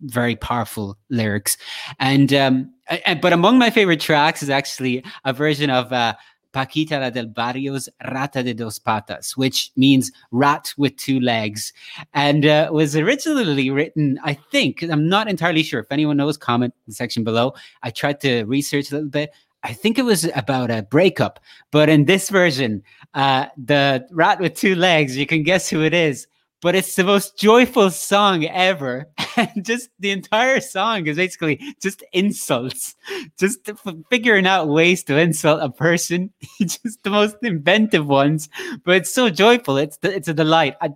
very 0.00 0.36
powerful 0.36 0.96
lyrics. 1.10 1.56
And 1.98 2.32
um, 2.32 2.72
I, 2.88 3.18
but 3.20 3.32
among 3.32 3.58
my 3.58 3.70
favorite 3.70 4.00
tracks 4.00 4.42
is 4.42 4.50
actually 4.50 5.04
a 5.24 5.32
version 5.32 5.70
of 5.70 5.92
uh, 5.92 6.14
Paquita 6.52 6.98
la 6.98 7.10
del 7.10 7.26
Barrio's 7.26 7.88
Rata 8.10 8.42
de 8.42 8.54
dos 8.54 8.78
Patas, 8.78 9.36
which 9.36 9.70
means 9.76 10.10
rat 10.30 10.72
with 10.76 10.96
two 10.96 11.20
legs, 11.20 11.72
and 12.14 12.46
uh, 12.46 12.70
was 12.72 12.96
originally 12.96 13.70
written, 13.70 14.18
I 14.24 14.34
think, 14.34 14.82
I'm 14.82 15.08
not 15.08 15.28
entirely 15.28 15.62
sure. 15.62 15.80
If 15.80 15.92
anyone 15.92 16.16
knows, 16.16 16.36
comment 16.36 16.74
in 16.86 16.90
the 16.90 16.94
section 16.94 17.24
below. 17.24 17.54
I 17.82 17.90
tried 17.90 18.20
to 18.22 18.44
research 18.44 18.90
a 18.90 18.94
little 18.94 19.10
bit, 19.10 19.30
I 19.62 19.72
think 19.72 19.98
it 19.98 20.04
was 20.04 20.24
about 20.34 20.70
a 20.70 20.82
breakup. 20.82 21.40
But 21.70 21.88
in 21.88 22.04
this 22.04 22.30
version, 22.30 22.82
uh, 23.14 23.46
the 23.56 24.06
rat 24.10 24.40
with 24.40 24.54
two 24.54 24.74
legs, 24.74 25.16
you 25.16 25.26
can 25.26 25.42
guess 25.42 25.68
who 25.68 25.82
it 25.82 25.94
is. 25.94 26.26
But 26.60 26.74
it's 26.74 26.96
the 26.96 27.04
most 27.04 27.38
joyful 27.38 27.90
song 27.90 28.44
ever. 28.44 29.08
and 29.36 29.64
just 29.64 29.90
the 30.00 30.10
entire 30.10 30.60
song 30.60 31.06
is 31.06 31.16
basically 31.16 31.60
just 31.80 32.02
insults, 32.12 32.96
just 33.38 33.70
figuring 34.10 34.46
out 34.46 34.68
ways 34.68 35.04
to 35.04 35.16
insult 35.16 35.62
a 35.62 35.70
person, 35.70 36.32
just 36.60 37.02
the 37.04 37.10
most 37.10 37.36
inventive 37.42 38.08
ones. 38.08 38.48
But 38.84 38.96
it's 38.96 39.14
so 39.14 39.30
joyful. 39.30 39.76
It's 39.76 39.98
it's 40.02 40.26
a 40.26 40.34
delight. 40.34 40.74
I, 40.80 40.90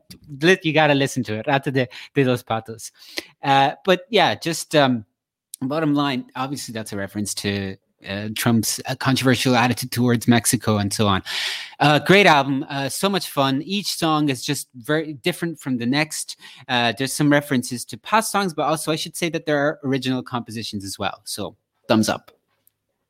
you 0.63 0.73
got 0.73 0.89
to 0.89 0.95
listen 0.95 1.23
to 1.25 1.35
it. 1.35 1.47
Rata 1.47 1.71
de, 1.71 1.87
de 2.15 2.25
los 2.25 2.43
Patos. 2.43 2.91
Uh, 3.41 3.73
but 3.85 4.03
yeah, 4.11 4.35
just 4.35 4.75
um, 4.75 5.05
bottom 5.61 5.95
line. 5.95 6.25
Obviously, 6.35 6.73
that's 6.73 6.93
a 6.93 6.97
reference 6.97 7.35
to 7.35 7.77
uh, 8.09 8.29
Trump's 8.37 8.81
uh, 8.87 8.95
controversial 8.95 9.57
attitude 9.57 9.91
towards 9.91 10.29
Mexico 10.29 10.79
and 10.79 10.93
so 10.93 11.07
on. 11.07 11.23
Uh, 11.81 11.99
great 11.99 12.27
album, 12.27 12.65
uh, 12.69 12.89
so 12.89 13.09
much 13.09 13.29
fun. 13.29 13.63
Each 13.63 13.95
song 13.97 14.29
is 14.29 14.45
just 14.45 14.69
very 14.75 15.15
different 15.15 15.61
from 15.61 15.79
the 15.79 15.87
next. 15.87 16.37
Uh, 16.69 16.93
there's 16.97 17.13
some 17.13 17.31
references 17.31 17.85
to 17.87 17.99
past 17.99 18.31
songs, 18.31 18.55
but 18.55 18.63
also 18.63 18.93
I 18.93 18.97
should 18.97 19.17
say 19.17 19.29
that 19.31 19.47
there 19.47 19.59
are 19.59 19.81
original 19.85 20.23
compositions 20.23 20.85
as 20.85 20.99
well. 20.99 21.21
So 21.25 21.57
thumbs 21.89 22.09
up. 22.09 22.31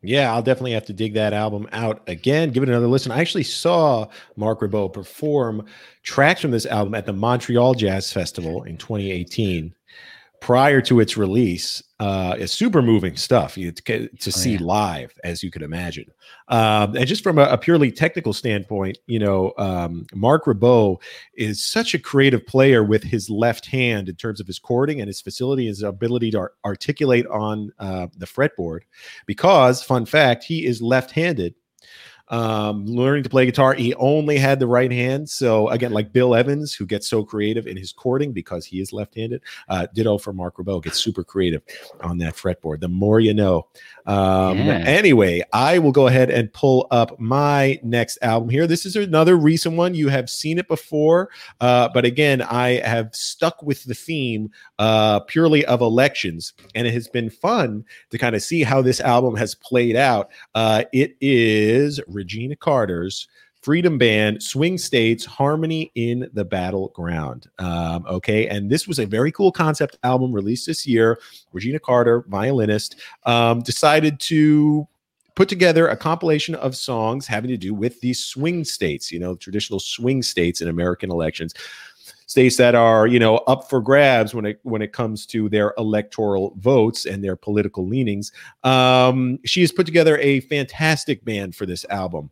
Yeah, 0.04 0.34
I'll 0.34 0.42
definitely 0.42 0.72
have 0.72 0.86
to 0.86 0.92
dig 0.92 1.14
that 1.14 1.32
album 1.32 1.68
out 1.70 2.02
again. 2.08 2.50
Give 2.50 2.64
it 2.64 2.68
another 2.68 2.88
listen. 2.88 3.12
I 3.12 3.20
actually 3.20 3.44
saw 3.44 4.08
Marc 4.34 4.60
Ribot 4.60 4.92
perform 4.92 5.64
tracks 6.02 6.40
from 6.40 6.50
this 6.50 6.66
album 6.66 6.94
at 6.96 7.06
the 7.06 7.12
Montreal 7.12 7.74
Jazz 7.74 8.12
Festival 8.12 8.64
in 8.64 8.76
2018 8.76 9.72
prior 10.42 10.80
to 10.80 10.98
its 10.98 11.16
release 11.16 11.80
uh, 12.00 12.34
is 12.36 12.50
super 12.50 12.82
moving 12.82 13.16
stuff 13.16 13.54
to, 13.54 13.70
to 13.70 14.08
oh, 14.10 14.30
see 14.30 14.54
yeah. 14.54 14.60
live, 14.60 15.14
as 15.22 15.40
you 15.40 15.52
could 15.52 15.62
imagine. 15.62 16.04
Um, 16.48 16.96
and 16.96 17.06
just 17.06 17.22
from 17.22 17.38
a, 17.38 17.44
a, 17.44 17.56
purely 17.56 17.92
technical 17.92 18.32
standpoint, 18.32 18.98
you 19.06 19.20
know, 19.20 19.52
um, 19.56 20.04
Marc 20.12 20.46
Ribot 20.46 21.00
is 21.34 21.64
such 21.64 21.94
a 21.94 21.98
creative 21.98 22.44
player 22.44 22.82
with 22.82 23.04
his 23.04 23.30
left 23.30 23.66
hand 23.66 24.08
in 24.08 24.16
terms 24.16 24.40
of 24.40 24.48
his 24.48 24.58
chording 24.58 25.00
and 25.00 25.06
his 25.06 25.20
facility, 25.20 25.66
his 25.66 25.82
ability 25.82 26.32
to 26.32 26.38
ar- 26.38 26.52
articulate 26.64 27.26
on 27.28 27.72
uh, 27.78 28.08
the 28.16 28.26
fretboard. 28.26 28.80
Because, 29.26 29.80
fun 29.80 30.04
fact, 30.06 30.42
he 30.42 30.66
is 30.66 30.82
left 30.82 31.12
handed 31.12 31.54
um, 32.32 32.86
learning 32.86 33.22
to 33.22 33.28
play 33.28 33.44
guitar. 33.44 33.74
He 33.74 33.94
only 33.94 34.38
had 34.38 34.58
the 34.58 34.66
right 34.66 34.90
hand. 34.90 35.28
So 35.28 35.68
again, 35.68 35.92
like 35.92 36.12
Bill 36.12 36.34
Evans, 36.34 36.74
who 36.74 36.86
gets 36.86 37.06
so 37.06 37.22
creative 37.22 37.66
in 37.66 37.76
his 37.76 37.92
chording 37.92 38.32
because 38.32 38.64
he 38.64 38.80
is 38.80 38.92
left-handed. 38.92 39.42
Uh, 39.68 39.86
ditto 39.94 40.18
for 40.18 40.32
Marc 40.32 40.56
Ribot, 40.56 40.82
gets 40.82 40.98
super 40.98 41.22
creative 41.22 41.62
on 42.00 42.18
that 42.18 42.34
fretboard. 42.34 42.80
The 42.80 42.88
more 42.88 43.20
you 43.20 43.34
know. 43.34 43.66
Um, 44.06 44.58
yeah. 44.58 44.78
Anyway, 44.78 45.42
I 45.52 45.78
will 45.78 45.92
go 45.92 46.08
ahead 46.08 46.30
and 46.30 46.52
pull 46.52 46.88
up 46.90 47.20
my 47.20 47.78
next 47.82 48.18
album 48.22 48.48
here. 48.48 48.66
This 48.66 48.86
is 48.86 48.96
another 48.96 49.36
recent 49.36 49.76
one. 49.76 49.94
You 49.94 50.08
have 50.08 50.28
seen 50.28 50.58
it 50.58 50.66
before, 50.66 51.28
uh, 51.60 51.90
but 51.92 52.04
again, 52.04 52.42
I 52.42 52.80
have 52.86 53.14
stuck 53.14 53.62
with 53.62 53.84
the 53.84 53.94
theme 53.94 54.50
uh, 54.78 55.20
purely 55.20 55.64
of 55.66 55.82
elections, 55.82 56.54
and 56.74 56.86
it 56.86 56.94
has 56.94 57.08
been 57.08 57.30
fun 57.30 57.84
to 58.10 58.18
kind 58.18 58.34
of 58.34 58.42
see 58.42 58.62
how 58.62 58.80
this 58.82 59.00
album 59.00 59.36
has 59.36 59.54
played 59.54 59.96
out. 59.96 60.30
Uh, 60.54 60.84
it 60.92 61.16
is 61.20 62.00
Regina 62.22 62.54
Carter's 62.54 63.26
Freedom 63.62 63.98
Band, 63.98 64.42
Swing 64.42 64.78
States, 64.78 65.24
Harmony 65.24 65.90
in 65.94 66.28
the 66.32 66.44
Battleground. 66.44 67.48
Um, 67.58 68.04
okay. 68.08 68.48
And 68.48 68.70
this 68.70 68.86
was 68.88 68.98
a 68.98 69.06
very 69.06 69.32
cool 69.32 69.52
concept 69.52 69.98
album 70.02 70.32
released 70.32 70.66
this 70.66 70.86
year. 70.86 71.18
Regina 71.52 71.78
Carter, 71.78 72.24
violinist, 72.28 72.96
um, 73.24 73.60
decided 73.60 74.18
to 74.20 74.86
put 75.34 75.48
together 75.48 75.88
a 75.88 75.96
compilation 75.96 76.54
of 76.56 76.76
songs 76.76 77.26
having 77.26 77.50
to 77.50 77.56
do 77.56 77.72
with 77.72 78.00
these 78.00 78.22
swing 78.22 78.64
states, 78.64 79.10
you 79.10 79.18
know, 79.18 79.34
traditional 79.34 79.80
swing 79.80 80.22
states 80.22 80.60
in 80.60 80.68
American 80.68 81.10
elections. 81.10 81.54
States 82.32 82.56
that 82.56 82.74
are, 82.74 83.06
you 83.06 83.18
know, 83.18 83.36
up 83.46 83.68
for 83.68 83.80
grabs 83.82 84.34
when 84.34 84.46
it 84.46 84.58
when 84.62 84.80
it 84.80 84.94
comes 84.94 85.26
to 85.26 85.50
their 85.50 85.74
electoral 85.76 86.54
votes 86.56 87.04
and 87.04 87.22
their 87.22 87.36
political 87.36 87.86
leanings. 87.86 88.32
Um, 88.64 89.38
she 89.44 89.60
has 89.60 89.70
put 89.70 89.84
together 89.84 90.16
a 90.16 90.40
fantastic 90.40 91.24
band 91.26 91.54
for 91.54 91.66
this 91.66 91.84
album. 91.90 92.30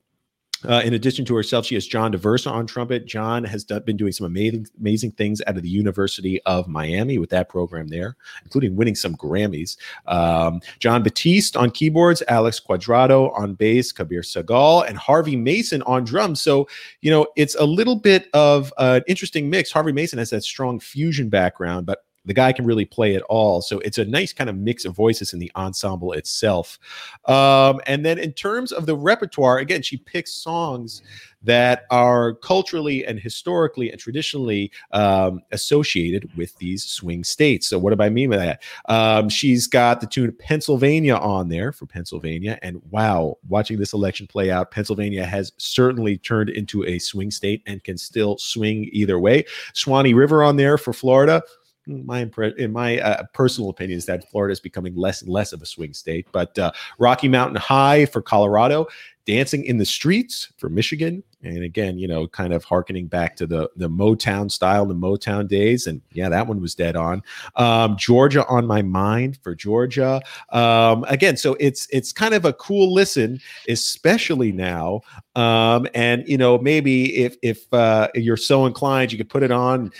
Uh, 0.69 0.83
in 0.85 0.95
addition 0.95 1.25
to 1.25 1.35
herself, 1.35 1.67
she 1.67 1.75
has 1.75 1.87
John 1.87 2.13
Daversa 2.13 2.51
on 2.51 2.67
trumpet. 2.67 3.07
John 3.07 3.45
has 3.45 3.65
done, 3.65 3.83
been 3.83 3.97
doing 3.97 4.13
some 4.13 4.27
amazing, 4.27 4.67
amazing 4.79 5.13
things 5.13 5.41
out 5.47 5.57
of 5.57 5.63
the 5.63 5.69
University 5.69 6.41
of 6.43 6.69
Miami 6.69 7.19
with 7.19 7.31
that 7.31 7.49
program 7.49 7.89
there, 7.89 8.17
including 8.45 8.77
winning 8.77 8.95
some 8.95 9.17
Grammys. 9.17 9.77
Um, 10.07 10.61
Jon 10.79 11.03
Batiste 11.03 11.57
on 11.57 11.71
keyboards, 11.71 12.23
Alex 12.29 12.61
Cuadrado 12.61 13.37
on 13.39 13.55
bass, 13.55 13.93
Kabir 13.93 14.23
Sehgal, 14.23 14.87
and 14.89 14.99
Harvey 14.99 15.37
Mason 15.37 15.83
on 15.83 16.05
drums. 16.05 16.41
So, 16.43 16.69
you 17.01 17.11
know, 17.11 17.27
it's 17.37 17.55
a 17.55 17.65
little 17.65 17.97
bit 17.97 18.29
of 18.35 18.73
an 18.79 19.03
interesting 19.07 19.49
mix. 19.49 19.71
Harvey 19.71 19.93
Mason 19.93 20.19
has 20.19 20.31
that 20.31 20.45
strong 20.45 20.81
fusion 20.81 21.29
background, 21.29 21.87
but 21.87 22.05
the 22.25 22.35
guy 22.35 22.53
can 22.53 22.65
really 22.65 22.85
play 22.85 23.15
it 23.15 23.23
all. 23.29 23.63
So 23.63 23.79
it's 23.81 23.99
a 23.99 24.05
nice 24.05 24.33
kind 24.33 24.51
of 24.51 24.57
mix 24.57 24.85
of 24.85 24.95
voices 24.95 25.33
in 25.33 25.39
the 25.39 25.51
ensemble 25.57 26.13
itself. 26.13 26.79
Um, 27.27 27.81
and 27.87 28.05
then 28.05 28.19
in 28.19 28.33
terms 28.33 28.73
of 28.73 28.87
the 28.87 28.97
repertoire, 28.97 29.59
again, 29.59 29.83
she 29.83 29.97
picks 29.97 30.33
songs 30.33 31.03
that 31.43 31.85
are 31.91 32.35
culturally 32.35 33.07
and 33.07 33.19
historically 33.19 33.91
and 33.91 33.99
traditionally 33.99 34.71
um, 34.93 35.41
associated 35.53 36.31
with 36.37 36.57
these 36.59 36.85
swing 36.85 37.25
states. 37.25 37.69
So, 37.69 37.79
what 37.79 37.97
do 37.97 38.03
I 38.03 38.11
mean 38.11 38.31
by 38.31 38.37
that? 38.37 38.63
Um, 38.89 39.29
she's 39.29 39.67
got 39.67 40.01
the 40.01 40.07
tune 40.07 40.33
Pennsylvania 40.39 41.17
on 41.17 41.49
there 41.49 41.73
for 41.73 41.87
Pennsylvania. 41.87 42.59
And 42.63 42.83
wow, 42.91 43.39
watching 43.49 43.79
this 43.79 43.93
election 43.93 44.27
play 44.27 44.51
out, 44.51 44.71
Pennsylvania 44.71 45.25
has 45.25 45.53
certainly 45.57 46.19
turned 46.19 46.51
into 46.51 46.85
a 46.85 46.99
swing 46.99 47.31
state 47.31 47.63
and 47.67 47.83
can 47.83 47.97
still 47.97 48.37
swing 48.39 48.89
either 48.93 49.19
way. 49.19 49.45
Swanee 49.73 50.15
River 50.15 50.43
on 50.43 50.57
there 50.57 50.77
for 50.77 50.93
Florida 50.93 51.43
my 51.87 52.25
impre- 52.25 52.57
in 52.57 52.73
my 52.73 52.99
uh, 53.01 53.23
personal 53.33 53.71
opinion 53.71 53.99
is 53.99 54.07
that 54.07 54.31
Florida 54.31 54.53
is 54.53 54.61
becoming 54.61 54.95
less 54.97 55.23
and 55.23 55.31
less 55.31 55.53
of 55.53 55.63
a 55.63 55.67
swing 55.67 55.95
state. 55.95 56.27
But 56.33 56.59
uh, 56.59 56.73
Rocky 56.99 57.29
Mountain 57.29 57.57
High 57.57 58.07
for 58.07 58.23
Colorado, 58.23 58.87
Dancing 59.27 59.65
in 59.65 59.79
the 59.79 59.85
Streets 59.85 60.53
for 60.57 60.69
Michigan, 60.69 61.23
and 61.43 61.63
again, 61.63 61.99
you 61.99 62.07
know, 62.07 62.27
kind 62.27 62.53
of 62.53 62.65
harkening 62.65 63.07
back 63.07 63.37
to 63.37 63.47
the 63.47 63.71
the 63.77 63.89
Motown 63.89 64.51
style, 64.51 64.85
the 64.85 64.95
Motown 64.95 65.49
days, 65.49 65.87
and 65.87 66.03
yeah, 66.13 66.29
that 66.29 66.47
one 66.47 66.61
was 66.61 66.75
dead 66.75 66.97
on. 66.97 67.23
Um, 67.57 67.97
Georgia 67.97 68.47
on 68.47 68.67
my 68.67 68.83
mind 68.83 69.39
for 69.43 69.55
Georgia. 69.55 70.21
Um, 70.51 71.05
again, 71.09 71.37
so 71.37 71.57
it's 71.61 71.87
it's 71.91 72.13
kind 72.13 72.35
of 72.35 72.45
a 72.45 72.53
cool 72.55 72.93
listen, 72.93 73.41
especially 73.69 74.53
now. 74.53 75.01
Um, 75.35 75.87
and 75.95 76.27
you 76.29 76.37
know, 76.37 76.59
maybe 76.59 77.17
if 77.17 77.37
if 77.43 77.73
uh, 77.73 78.09
you're 78.15 78.37
so 78.37 78.67
inclined, 78.67 79.13
you 79.13 79.19
could 79.19 79.31
put 79.31 79.43
it 79.43 79.53
on 79.53 79.93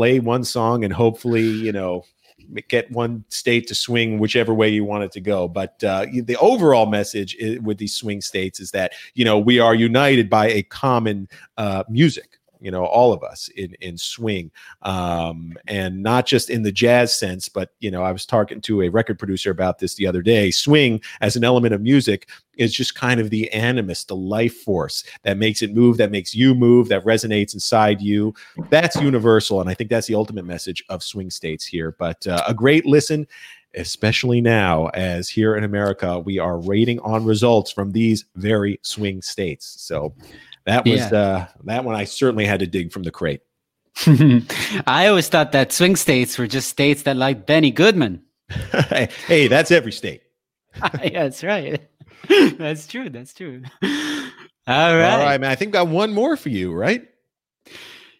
play 0.00 0.18
one 0.18 0.42
song 0.42 0.82
and 0.82 0.94
hopefully, 0.94 1.42
you 1.42 1.72
know, 1.72 2.02
get 2.68 2.90
one 2.90 3.22
state 3.28 3.66
to 3.66 3.74
swing 3.74 4.18
whichever 4.18 4.54
way 4.54 4.66
you 4.66 4.82
want 4.82 5.04
it 5.04 5.12
to 5.12 5.20
go. 5.20 5.46
But 5.46 5.84
uh, 5.84 6.06
the 6.10 6.38
overall 6.40 6.86
message 6.86 7.36
with 7.60 7.76
these 7.76 7.94
swing 7.94 8.22
states 8.22 8.60
is 8.60 8.70
that 8.70 8.92
you 9.12 9.26
know 9.26 9.38
we 9.38 9.58
are 9.58 9.74
united 9.74 10.30
by 10.30 10.48
a 10.48 10.62
common 10.62 11.28
uh, 11.58 11.84
music 11.90 12.39
you 12.60 12.70
know 12.70 12.84
all 12.84 13.12
of 13.12 13.22
us 13.22 13.48
in 13.56 13.74
in 13.80 13.96
swing 13.96 14.50
um, 14.82 15.56
and 15.66 16.02
not 16.02 16.26
just 16.26 16.50
in 16.50 16.62
the 16.62 16.72
jazz 16.72 17.16
sense 17.18 17.48
but 17.48 17.70
you 17.80 17.90
know 17.90 18.02
i 18.02 18.12
was 18.12 18.26
talking 18.26 18.60
to 18.60 18.82
a 18.82 18.88
record 18.88 19.18
producer 19.18 19.50
about 19.50 19.78
this 19.78 19.94
the 19.94 20.06
other 20.06 20.22
day. 20.22 20.50
Swing 20.50 21.00
as 21.20 21.36
an 21.36 21.44
element 21.44 21.74
of 21.74 21.80
music 21.80 22.28
is 22.56 22.72
just 22.72 22.94
kind 22.94 23.20
of 23.20 23.30
the 23.30 23.50
animus 23.52 24.04
the 24.04 24.16
life 24.16 24.56
force 24.62 25.04
that 25.22 25.36
makes 25.36 25.62
it 25.62 25.74
move 25.74 25.96
that 25.98 26.10
makes 26.10 26.34
you 26.34 26.54
move 26.54 26.88
that 26.88 27.04
resonates 27.04 27.54
inside 27.54 28.00
you. 28.00 28.34
That's 28.68 28.96
universal 28.96 29.60
and 29.60 29.70
i 29.70 29.74
think 29.74 29.90
that's 29.90 30.06
the 30.06 30.14
ultimate 30.14 30.44
message 30.44 30.82
of 30.88 31.02
swing 31.02 31.30
states 31.30 31.64
here. 31.64 31.94
But 31.98 32.26
uh, 32.26 32.42
a 32.46 32.54
great 32.54 32.86
listen 32.86 33.26
especially 33.76 34.40
now 34.40 34.88
as 34.88 35.28
here 35.28 35.54
in 35.54 35.62
america 35.62 36.18
we 36.18 36.40
are 36.40 36.58
rating 36.58 36.98
on 37.00 37.24
results 37.24 37.70
from 37.70 37.92
these 37.92 38.24
very 38.34 38.80
swing 38.82 39.22
states. 39.22 39.76
So 39.78 40.12
that 40.70 40.84
was 40.84 41.00
yeah. 41.00 41.18
uh, 41.18 41.46
that 41.64 41.84
one 41.84 41.96
I 41.96 42.04
certainly 42.04 42.46
had 42.46 42.60
to 42.60 42.66
dig 42.66 42.92
from 42.92 43.02
the 43.02 43.10
crate. 43.10 43.40
I 44.86 45.08
always 45.08 45.28
thought 45.28 45.50
that 45.50 45.72
swing 45.72 45.96
states 45.96 46.38
were 46.38 46.46
just 46.46 46.68
states 46.68 47.02
that 47.02 47.16
like 47.16 47.44
Benny 47.44 47.72
Goodman. 47.72 48.22
hey, 49.28 49.48
that's 49.48 49.72
every 49.72 49.90
state. 49.90 50.22
yeah, 51.02 51.24
that's 51.24 51.42
right. 51.42 51.80
that's 52.56 52.86
true. 52.86 53.10
That's 53.10 53.34
true. 53.34 53.62
All 53.82 53.90
right. 54.94 55.10
All 55.12 55.18
right, 55.18 55.40
man. 55.40 55.50
I 55.50 55.56
think 55.56 55.74
I 55.74 55.82
got 55.82 55.88
one 55.88 56.12
more 56.12 56.36
for 56.36 56.50
you, 56.50 56.72
right? 56.72 57.02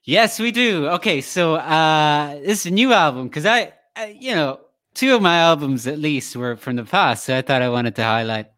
Yes, 0.03 0.41
we 0.41 0.51
do. 0.51 0.89
Okay, 0.89 1.21
so 1.21 1.55
uh 1.55 2.35
this 2.41 2.61
is 2.61 2.67
a 2.67 2.71
new 2.73 2.93
album 2.93 3.29
because 3.29 3.47
I, 3.47 3.75
I, 3.95 4.17
you 4.19 4.35
know, 4.35 4.59
two 4.95 5.15
of 5.15 5.23
my 5.23 5.39
albums 5.39 5.87
at 5.87 6.01
least 6.01 6.35
were 6.35 6.57
from 6.57 6.77
the 6.77 6.85
past, 6.85 7.27
so 7.27 7.39
I 7.39 7.43
thought 7.43 7.63
I 7.63 7.69
wanted 7.69 7.95
to 7.95 8.03
highlight 8.03 8.51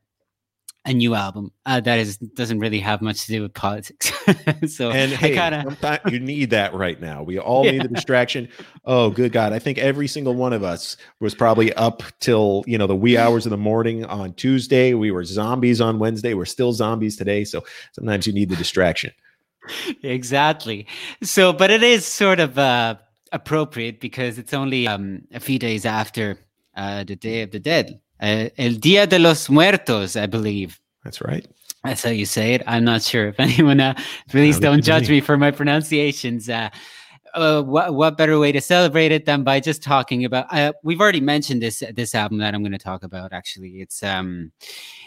a 0.85 0.93
new 0.93 1.15
album 1.15 1.53
uh, 1.65 1.81
that 1.81 1.99
is 1.99 2.17
doesn't 2.17 2.59
really 2.59 2.81
have 2.81 3.01
much 3.03 3.25
to 3.27 3.29
do 3.29 3.43
with 3.43 3.55
politics. 3.55 4.13
so 4.75 4.91
and 4.91 5.13
hey, 5.13 5.35
kinda... 5.35 6.01
you 6.11 6.19
need 6.19 6.51
that 6.51 6.75
right 6.75 7.01
now. 7.01 7.23
We 7.23 7.39
all 7.39 7.65
yeah. 7.67 7.73
need 7.73 7.83
the 7.83 7.89
distraction. 7.89 8.49
Oh, 8.85 9.11
good 9.11 9.33
God! 9.33 9.53
I 9.53 9.59
think 9.59 9.79
every 9.79 10.09
single 10.09 10.35
one 10.35 10.53
of 10.53 10.65
us 10.65 10.97
was 11.21 11.35
probably 11.35 11.73
up 11.75 12.03
till 12.21 12.65
you 12.67 12.77
know 12.77 12.87
the 12.87 12.97
wee 12.97 13.17
hours 13.17 13.47
of 13.47 13.51
the 13.51 13.57
morning 13.57 14.05
on 14.07 14.35
Tuesday. 14.35 14.95
We 14.95 15.11
were 15.11 15.25
zombies 15.25 15.81
on 15.81 15.99
Wednesday. 15.99 16.35
We're 16.35 16.45
still 16.47 16.73
zombies 16.73 17.17
today. 17.17 17.45
So 17.45 17.65
sometimes 17.93 18.27
you 18.27 18.33
need 18.33 18.49
the 18.49 18.57
distraction. 18.57 19.13
exactly. 20.03 20.89
So, 21.23 21.53
but 21.53 21.71
it 21.71 21.83
is 21.83 22.05
sort 22.05 22.41
of. 22.41 22.59
Uh, 22.59 22.97
appropriate 23.33 23.99
because 23.99 24.39
it's 24.39 24.53
only 24.53 24.87
um, 24.87 25.23
a 25.33 25.41
few 25.41 25.59
days 25.59 25.85
after 25.87 26.39
uh, 26.77 27.03
the 27.05 27.17
Day 27.17 27.43
of 27.43 27.51
the 27.51 27.59
Dead, 27.59 28.01
uh, 28.23 28.49
El 28.57 28.75
Dia 28.75 29.07
de 29.07 29.19
los 29.19 29.51
Muertos, 29.51 30.17
I 30.17 30.27
believe. 30.27 30.81
That's 31.05 31.21
right. 31.21 31.47
That's 31.85 32.05
how 32.05 32.11
you 32.11 32.27
say 32.27 32.55
it. 32.55 32.63
I'm 32.67 32.85
not 32.85 33.03
sure 33.03 33.29
if 33.29 33.39
anyone. 33.41 33.81
Uh, 33.81 33.95
please 34.31 34.59
don't 34.61 34.83
judge 34.83 35.11
me 35.11 35.21
for 35.21 35.37
my 35.37 35.51
pronunciations. 35.51 36.49
Uh, 36.49 36.71
uh, 37.35 37.63
what 37.63 37.95
what 37.95 38.17
better 38.17 38.39
way 38.39 38.53
to 38.53 38.61
celebrate 38.61 39.11
it 39.11 39.25
than 39.25 39.43
by 39.43 39.59
just 39.59 39.83
talking 39.83 40.25
about? 40.25 40.47
Uh, 40.51 40.73
we've 40.83 41.01
already 41.01 41.21
mentioned 41.21 41.63
this 41.63 41.83
this 41.95 42.15
album 42.15 42.39
that 42.39 42.55
I'm 42.55 42.63
going 42.63 42.73
to 42.73 42.79
talk 42.79 43.03
about. 43.03 43.33
Actually, 43.33 43.81
it's 43.81 44.03
um, 44.03 44.53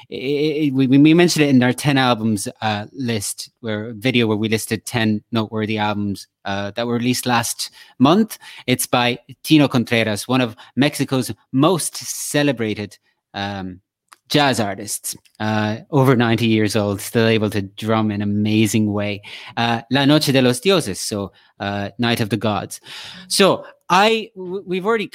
it, 0.10 0.15
it, 0.15 0.73
we 0.73 0.88
we 0.88 1.13
mentioned 1.13 1.45
it 1.45 1.49
in 1.49 1.62
our 1.63 1.73
ten 1.73 1.97
albums 1.97 2.47
uh, 2.62 2.88
list, 2.93 3.51
where 3.60 3.93
video 3.93 4.28
where 4.28 4.38
we 4.38 4.49
listed 4.49 4.86
ten 4.86 5.23
noteworthy 5.32 5.78
albums 5.78 6.28
uh, 6.45 6.71
that 6.71 6.88
were 6.88 6.95
released 6.95 7.25
last 7.25 7.69
month. 7.99 8.38
It's 8.65 8.88
by 8.88 9.19
Tino 9.43 9.67
Contreras, 9.67 10.28
one 10.28 10.41
of 10.41 10.56
Mexico's 10.75 11.32
most 11.51 11.95
celebrated 11.95 12.97
um, 13.36 13.82
jazz 14.30 14.60
artists, 14.60 15.15
uh, 15.39 15.78
over 15.91 16.15
90 16.15 16.48
years 16.48 16.76
old, 16.76 17.00
still 17.00 17.28
able 17.28 17.50
to 17.52 17.62
drum 17.62 18.10
in 18.12 18.21
amazing 18.21 18.91
way. 18.91 19.21
Uh, 19.56 19.82
La 19.91 20.06
Noche 20.06 20.32
de 20.32 20.41
los 20.41 20.60
Dioses, 20.60 21.00
so 21.00 21.32
uh, 21.60 21.89
Night 22.00 22.21
of 22.21 22.30
the 22.30 22.38
Gods. 22.38 22.82
So 23.28 23.65
I, 23.89 24.32
we've 24.36 24.86
already, 24.86 25.12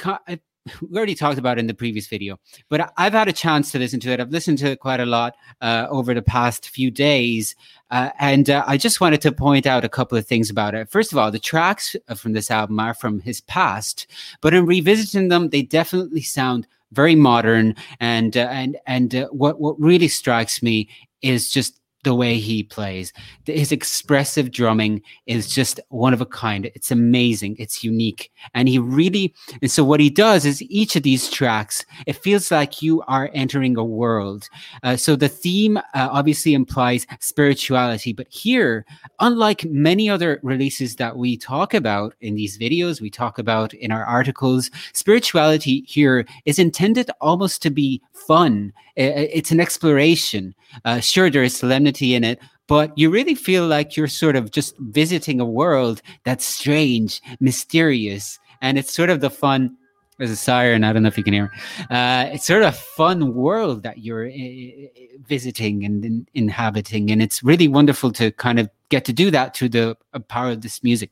we 0.89 0.97
already 0.97 1.15
talked 1.15 1.39
about 1.39 1.59
in 1.59 1.67
the 1.67 1.73
previous 1.73 2.07
video, 2.07 2.39
but 2.69 2.93
I've 2.95 3.13
had 3.13 3.27
a 3.27 3.33
chance 3.33 3.71
to 3.71 3.79
listen 3.79 3.99
to 4.01 4.11
it. 4.11 4.21
I've 4.21 4.31
listened 4.31 4.59
to 4.59 4.71
it 4.71 4.79
quite 4.79 5.01
a 5.01 5.05
lot 5.05 5.35
uh, 5.59 5.87
over 5.89 6.13
the 6.13 6.21
past 6.21 6.69
few 6.69 6.89
days. 6.89 7.55
Uh, 7.89 8.11
and 8.19 8.49
uh, 8.49 8.63
I 8.65 8.77
just 8.77 9.01
wanted 9.01 9.19
to 9.21 9.33
point 9.33 9.67
out 9.67 9.83
a 9.83 9.89
couple 9.89 10.17
of 10.17 10.25
things 10.25 10.49
about 10.49 10.73
it. 10.73 10.89
First 10.89 11.11
of 11.11 11.17
all, 11.17 11.31
the 11.31 11.39
tracks 11.39 11.97
from 12.15 12.31
this 12.31 12.49
album 12.49 12.79
are 12.79 12.93
from 12.93 13.19
his 13.19 13.41
past, 13.41 14.07
but 14.39 14.53
in 14.53 14.65
revisiting 14.65 15.27
them, 15.27 15.49
they 15.49 15.63
definitely 15.63 16.21
sound 16.21 16.67
very 16.91 17.15
modern. 17.15 17.75
And 17.99 18.37
uh, 18.37 18.47
and 18.51 18.77
and 18.85 19.15
uh, 19.15 19.27
what 19.27 19.59
what 19.59 19.79
really 19.79 20.07
strikes 20.07 20.61
me 20.63 20.89
is 21.21 21.51
just 21.51 21.80
the 22.03 22.15
way 22.15 22.37
he 22.37 22.63
plays. 22.63 23.13
His 23.45 23.71
expressive 23.71 24.51
drumming 24.51 25.01
is 25.27 25.53
just 25.53 25.79
one 25.89 26.13
of 26.13 26.21
a 26.21 26.25
kind. 26.25 26.71
It's 26.73 26.91
amazing. 26.91 27.55
It's 27.59 27.83
unique. 27.83 28.31
And 28.53 28.67
he 28.67 28.79
really, 28.79 29.33
and 29.61 29.69
so 29.69 29.83
what 29.83 29.99
he 29.99 30.09
does 30.09 30.45
is 30.45 30.61
each 30.63 30.95
of 30.95 31.03
these 31.03 31.29
tracks, 31.29 31.85
it 32.07 32.15
feels 32.15 32.51
like 32.51 32.81
you 32.81 33.01
are 33.07 33.29
entering 33.33 33.77
a 33.77 33.83
world. 33.83 34.47
Uh, 34.83 34.95
so 34.95 35.15
the 35.15 35.29
theme 35.29 35.77
uh, 35.77 35.81
obviously 35.93 36.53
implies 36.53 37.05
spirituality, 37.19 38.13
but 38.13 38.27
here, 38.29 38.85
unlike 39.19 39.65
many 39.65 40.09
other 40.09 40.39
releases 40.43 40.95
that 40.95 41.17
we 41.17 41.37
talk 41.37 41.73
about 41.73 42.15
in 42.21 42.35
these 42.35 42.57
videos, 42.57 43.01
we 43.01 43.09
talk 43.09 43.37
about 43.37 43.73
in 43.75 43.91
our 43.91 44.05
articles, 44.05 44.71
spirituality 44.93 45.83
here 45.87 46.25
is 46.45 46.57
intended 46.57 47.09
almost 47.21 47.61
to 47.61 47.69
be 47.69 48.01
fun. 48.13 48.73
It's 48.95 49.51
an 49.51 49.59
exploration. 49.59 50.53
Uh, 50.85 50.99
sure, 50.99 51.29
there 51.29 51.43
is 51.43 51.55
solemnity 51.55 51.90
in 51.99 52.23
it, 52.23 52.39
but 52.67 52.97
you 52.97 53.09
really 53.09 53.35
feel 53.35 53.67
like 53.67 53.97
you're 53.97 54.07
sort 54.07 54.35
of 54.35 54.51
just 54.51 54.77
visiting 54.79 55.39
a 55.39 55.45
world 55.45 56.01
that's 56.23 56.45
strange, 56.45 57.21
mysterious, 57.39 58.39
and 58.61 58.77
it's 58.77 58.93
sort 58.93 59.09
of 59.09 59.19
the 59.19 59.29
fun. 59.29 59.75
There's 60.17 60.31
a 60.31 60.35
siren. 60.35 60.83
I 60.83 60.93
don't 60.93 61.01
know 61.03 61.07
if 61.07 61.17
you 61.17 61.23
can 61.23 61.33
hear. 61.33 61.51
Uh, 61.89 62.29
it's 62.31 62.45
sort 62.45 62.61
of 62.61 62.69
a 62.69 62.77
fun 62.77 63.33
world 63.33 63.83
that 63.83 63.97
you're 63.97 64.29
uh, 64.29 64.87
visiting 65.27 65.83
and 65.83 66.05
in, 66.05 66.27
inhabiting, 66.33 67.11
and 67.11 67.21
it's 67.21 67.43
really 67.43 67.67
wonderful 67.67 68.11
to 68.13 68.31
kind 68.31 68.59
of 68.59 68.69
get 68.89 69.03
to 69.05 69.13
do 69.13 69.31
that 69.31 69.55
through 69.55 69.69
the 69.69 69.97
power 70.27 70.51
of 70.51 70.61
this 70.61 70.83
music. 70.83 71.11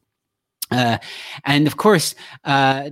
Uh, 0.72 0.98
and 1.46 1.66
of 1.66 1.78
course, 1.78 2.14
uh, 2.44 2.92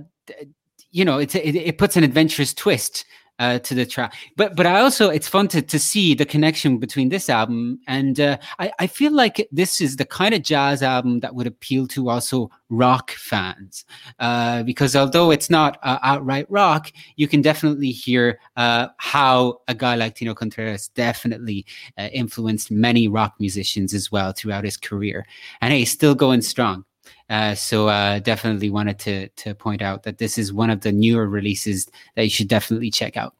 you 0.90 1.04
know, 1.04 1.18
it, 1.18 1.34
it 1.34 1.78
puts 1.78 1.96
an 1.96 2.04
adventurous 2.04 2.52
twist 2.52 3.04
uh, 3.38 3.58
to 3.60 3.74
the 3.74 3.86
track. 3.86 4.14
But 4.36 4.56
but 4.56 4.66
I 4.66 4.80
also 4.80 5.10
it's 5.10 5.28
fun 5.28 5.48
to 5.48 5.62
to 5.62 5.78
see 5.78 6.14
the 6.14 6.24
connection 6.24 6.78
between 6.78 7.08
this 7.08 7.30
album 7.30 7.80
and 7.86 8.18
uh, 8.20 8.38
I 8.58 8.72
I 8.78 8.86
feel 8.86 9.12
like 9.12 9.48
this 9.52 9.80
is 9.80 9.96
the 9.96 10.04
kind 10.04 10.34
of 10.34 10.42
jazz 10.42 10.82
album 10.82 11.20
that 11.20 11.34
would 11.34 11.46
appeal 11.46 11.86
to 11.88 12.08
also 12.08 12.50
rock 12.70 13.12
fans 13.12 13.84
uh, 14.18 14.62
because 14.62 14.94
although 14.94 15.30
it's 15.30 15.48
not 15.48 15.78
uh, 15.82 15.98
outright 16.02 16.46
rock, 16.50 16.92
you 17.16 17.26
can 17.28 17.40
definitely 17.40 17.90
hear 17.90 18.38
uh, 18.56 18.88
how 18.98 19.60
a 19.68 19.74
guy 19.74 19.94
like 19.94 20.14
Tino 20.14 20.34
Contreras 20.34 20.88
definitely 20.88 21.64
uh, 21.96 22.08
influenced 22.12 22.70
many 22.70 23.08
rock 23.08 23.34
musicians 23.38 23.94
as 23.94 24.12
well 24.12 24.32
throughout 24.32 24.64
his 24.64 24.76
career, 24.76 25.26
and 25.60 25.72
hey, 25.72 25.84
still 25.84 26.14
going 26.14 26.42
strong. 26.42 26.84
Uh, 27.30 27.54
so 27.54 27.88
uh, 27.88 28.18
definitely 28.20 28.70
wanted 28.70 28.98
to 28.98 29.28
to 29.28 29.54
point 29.54 29.82
out 29.82 30.02
that 30.02 30.18
this 30.18 30.38
is 30.38 30.52
one 30.52 30.70
of 30.70 30.80
the 30.80 30.92
newer 30.92 31.28
releases 31.28 31.88
that 32.16 32.24
you 32.24 32.30
should 32.30 32.48
definitely 32.48 32.90
check 32.90 33.16
out. 33.16 33.34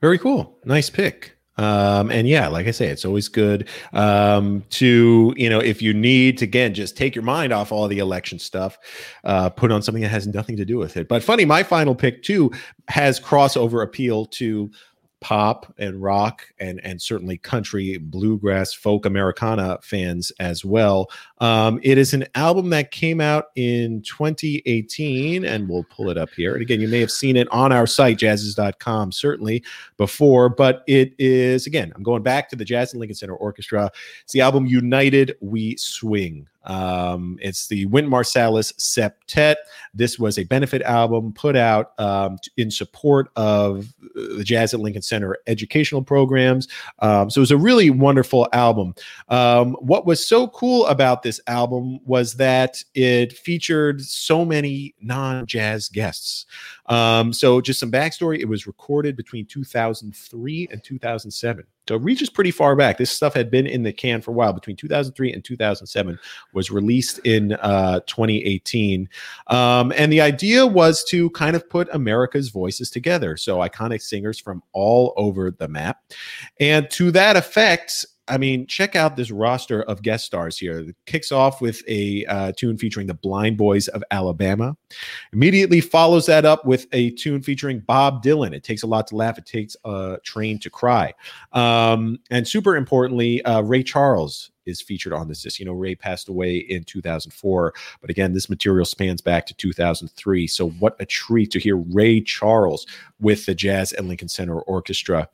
Very 0.00 0.18
cool. 0.18 0.58
Nice 0.64 0.90
pick. 0.90 1.36
Um, 1.58 2.10
and 2.10 2.28
yeah, 2.28 2.48
like 2.48 2.66
I 2.66 2.70
say, 2.70 2.88
it's 2.88 3.04
always 3.04 3.28
good 3.28 3.68
um, 3.94 4.62
to, 4.70 5.32
you 5.38 5.48
know, 5.48 5.58
if 5.58 5.80
you 5.80 5.94
need 5.94 6.38
to, 6.38 6.44
again, 6.44 6.74
just 6.74 6.96
take 6.96 7.14
your 7.14 7.24
mind 7.24 7.52
off 7.52 7.72
all 7.72 7.88
the 7.88 7.98
election 7.98 8.38
stuff, 8.38 8.76
uh, 9.24 9.48
put 9.48 9.72
on 9.72 9.80
something 9.80 10.02
that 10.02 10.10
has 10.10 10.26
nothing 10.26 10.56
to 10.58 10.66
do 10.66 10.76
with 10.76 10.98
it. 10.98 11.08
But 11.08 11.22
funny, 11.22 11.46
my 11.46 11.62
final 11.62 11.94
pick 11.94 12.22
too 12.22 12.52
has 12.88 13.18
crossover 13.18 13.82
appeal 13.82 14.26
to 14.26 14.70
pop 15.20 15.72
and 15.78 16.02
rock 16.02 16.42
and 16.58 16.80
and 16.84 17.00
certainly 17.00 17.38
country 17.38 17.96
bluegrass 17.96 18.72
folk 18.72 19.06
americana 19.06 19.78
fans 19.82 20.30
as 20.38 20.64
well. 20.64 21.10
Um, 21.38 21.80
it 21.82 21.98
is 21.98 22.12
an 22.12 22.26
album 22.34 22.70
that 22.70 22.90
came 22.90 23.20
out 23.20 23.46
in 23.56 24.02
2018 24.02 25.44
and 25.44 25.68
we'll 25.68 25.84
pull 25.84 26.10
it 26.10 26.18
up 26.18 26.30
here. 26.30 26.52
And 26.52 26.62
again 26.62 26.80
you 26.80 26.88
may 26.88 27.00
have 27.00 27.10
seen 27.10 27.36
it 27.36 27.48
on 27.50 27.72
our 27.72 27.86
site 27.86 28.18
jazziz.com 28.18 29.12
certainly 29.12 29.64
before 29.96 30.48
but 30.48 30.84
it 30.86 31.14
is 31.18 31.66
again 31.66 31.92
i'm 31.96 32.02
going 32.02 32.22
back 32.22 32.48
to 32.50 32.56
the 32.56 32.64
jazz 32.64 32.92
and 32.92 33.00
lincoln 33.00 33.16
center 33.16 33.36
orchestra. 33.36 33.90
It's 34.22 34.32
the 34.32 34.42
album 34.42 34.66
united 34.66 35.36
we 35.40 35.76
swing 35.76 36.46
um, 36.66 37.38
it's 37.40 37.68
the 37.68 37.86
Wynton 37.86 38.12
Marsalis 38.12 38.72
Septet. 38.74 39.56
This 39.94 40.18
was 40.18 40.38
a 40.38 40.44
benefit 40.44 40.82
album 40.82 41.32
put 41.32 41.56
out 41.56 41.98
um, 41.98 42.38
in 42.56 42.70
support 42.70 43.28
of 43.36 43.92
the 44.14 44.44
Jazz 44.44 44.74
at 44.74 44.80
Lincoln 44.80 45.02
Center 45.02 45.36
educational 45.46 46.02
programs. 46.02 46.68
Um, 46.98 47.30
so 47.30 47.38
it 47.38 47.42
was 47.42 47.50
a 47.50 47.56
really 47.56 47.90
wonderful 47.90 48.48
album. 48.52 48.94
Um, 49.28 49.74
what 49.80 50.06
was 50.06 50.26
so 50.26 50.48
cool 50.48 50.86
about 50.86 51.22
this 51.22 51.40
album 51.46 52.00
was 52.04 52.34
that 52.34 52.82
it 52.94 53.32
featured 53.32 54.02
so 54.02 54.44
many 54.44 54.94
non 55.00 55.46
jazz 55.46 55.88
guests. 55.88 56.46
Um, 56.86 57.32
so 57.32 57.60
just 57.60 57.80
some 57.80 57.90
backstory 57.90 58.38
it 58.40 58.48
was 58.48 58.66
recorded 58.66 59.16
between 59.16 59.46
2003 59.46 60.68
and 60.70 60.82
2007. 60.82 61.64
So 61.88 61.94
it 61.94 62.02
reaches 62.02 62.30
pretty 62.30 62.50
far 62.50 62.74
back. 62.74 62.98
This 62.98 63.10
stuff 63.10 63.34
had 63.34 63.50
been 63.50 63.66
in 63.66 63.82
the 63.82 63.92
can 63.92 64.20
for 64.20 64.32
a 64.32 64.34
while. 64.34 64.52
Between 64.52 64.76
2003 64.76 65.32
and 65.32 65.44
2007, 65.44 66.18
was 66.52 66.70
released 66.70 67.18
in 67.20 67.52
uh, 67.54 68.00
2018, 68.06 69.08
um, 69.48 69.92
and 69.96 70.12
the 70.12 70.20
idea 70.20 70.66
was 70.66 71.04
to 71.04 71.30
kind 71.30 71.54
of 71.54 71.68
put 71.68 71.88
America's 71.92 72.48
voices 72.48 72.90
together. 72.90 73.36
So 73.36 73.58
iconic 73.58 74.02
singers 74.02 74.38
from 74.38 74.62
all 74.72 75.14
over 75.16 75.50
the 75.50 75.68
map, 75.68 76.02
and 76.58 76.90
to 76.90 77.10
that 77.12 77.36
effect, 77.36 78.06
I 78.28 78.38
mean, 78.38 78.66
check 78.66 78.96
out 78.96 79.16
this 79.16 79.30
roster 79.30 79.82
of 79.82 80.02
guest 80.02 80.24
stars 80.24 80.58
here. 80.58 80.80
It 80.80 80.96
kicks 81.06 81.30
off 81.30 81.60
with 81.60 81.82
a 81.88 82.24
uh, 82.26 82.52
tune 82.56 82.76
featuring 82.76 83.06
the 83.06 83.14
Blind 83.14 83.56
Boys 83.56 83.88
of 83.88 84.02
Alabama. 84.10 84.76
Immediately 85.32 85.80
follows 85.80 86.26
that 86.26 86.44
up 86.44 86.64
with 86.64 86.86
a 86.92 87.10
tune 87.10 87.42
featuring 87.42 87.80
Bob 87.80 88.22
Dylan. 88.22 88.52
It 88.52 88.64
takes 88.64 88.82
a 88.82 88.86
lot 88.86 89.06
to 89.08 89.16
laugh. 89.16 89.38
It 89.38 89.46
takes 89.46 89.76
a 89.84 90.18
train 90.24 90.58
to 90.60 90.70
cry. 90.70 91.14
Um, 91.52 92.18
and 92.30 92.46
super 92.46 92.76
importantly, 92.76 93.42
uh, 93.44 93.60
Ray 93.62 93.82
Charles 93.82 94.50
is 94.66 94.80
featured 94.80 95.12
on 95.12 95.28
this 95.28 95.42
disc. 95.42 95.58
You 95.60 95.66
know, 95.66 95.72
Ray 95.72 95.94
passed 95.94 96.28
away 96.28 96.56
in 96.56 96.84
2004, 96.84 97.74
but 98.00 98.10
again, 98.10 98.32
this 98.32 98.50
material 98.50 98.84
spans 98.84 99.20
back 99.20 99.46
to 99.46 99.54
2003. 99.54 100.46
So, 100.48 100.70
what 100.70 100.96
a 100.98 101.06
treat 101.06 101.52
to 101.52 101.60
hear 101.60 101.76
Ray 101.76 102.20
Charles 102.20 102.86
with 103.20 103.46
the 103.46 103.54
Jazz 103.54 103.92
and 103.92 104.08
Lincoln 104.08 104.28
Center 104.28 104.58
Orchestra 104.62 105.28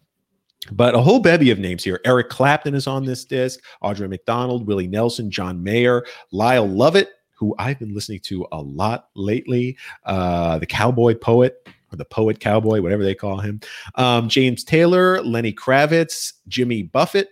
but 0.71 0.95
a 0.95 1.01
whole 1.01 1.21
bevy 1.21 1.51
of 1.51 1.59
names 1.59 1.83
here. 1.83 2.01
Eric 2.05 2.29
Clapton 2.29 2.75
is 2.75 2.87
on 2.87 3.05
this 3.05 3.25
disc, 3.25 3.61
Audra 3.83 4.09
McDonald, 4.09 4.67
Willie 4.67 4.87
Nelson, 4.87 5.31
John 5.31 5.63
Mayer, 5.63 6.05
Lyle 6.31 6.69
Lovett, 6.69 7.11
who 7.37 7.55
I've 7.59 7.79
been 7.79 7.95
listening 7.95 8.21
to 8.21 8.47
a 8.53 8.61
lot 8.61 9.09
lately, 9.17 9.77
uh, 10.05 10.59
the 10.59 10.67
cowboy 10.67 11.15
poet 11.17 11.69
or 11.93 11.97
the 11.97 12.05
poet 12.05 12.39
cowboy, 12.39 12.81
whatever 12.81 13.03
they 13.03 13.15
call 13.15 13.39
him, 13.39 13.61
um, 13.97 14.29
James 14.29 14.63
Taylor, 14.63 15.21
Lenny 15.23 15.53
Kravitz, 15.53 16.35
Jimmy 16.47 16.85
Buffett, 16.85 17.31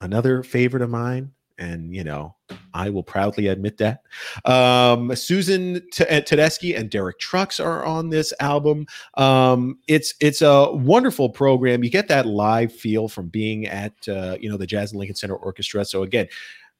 another 0.00 0.42
favorite 0.42 0.82
of 0.82 0.90
mine, 0.90 1.30
and 1.58 1.94
you 1.94 2.04
know 2.04 2.34
I 2.72 2.90
will 2.90 3.02
proudly 3.02 3.46
admit 3.48 3.78
that. 3.78 4.02
Um, 4.44 5.14
Susan 5.14 5.82
T- 5.92 6.04
uh, 6.04 6.20
Tedeschi 6.20 6.78
and 6.78 6.90
Derek 6.90 7.18
Trucks 7.18 7.60
are 7.60 7.84
on 7.84 8.10
this 8.10 8.32
album. 8.40 8.86
Um, 9.14 9.78
it's 9.88 10.14
it's 10.20 10.42
a 10.42 10.72
wonderful 10.72 11.30
program. 11.30 11.84
You 11.84 11.90
get 11.90 12.08
that 12.08 12.26
live 12.26 12.72
feel 12.72 13.08
from 13.08 13.28
being 13.28 13.66
at 13.66 13.94
uh, 14.08 14.36
you 14.40 14.50
know 14.50 14.56
the 14.56 14.66
Jazz 14.66 14.92
and 14.92 14.98
Lincoln 14.98 15.16
Center 15.16 15.36
Orchestra. 15.36 15.84
So 15.84 16.02
again, 16.02 16.28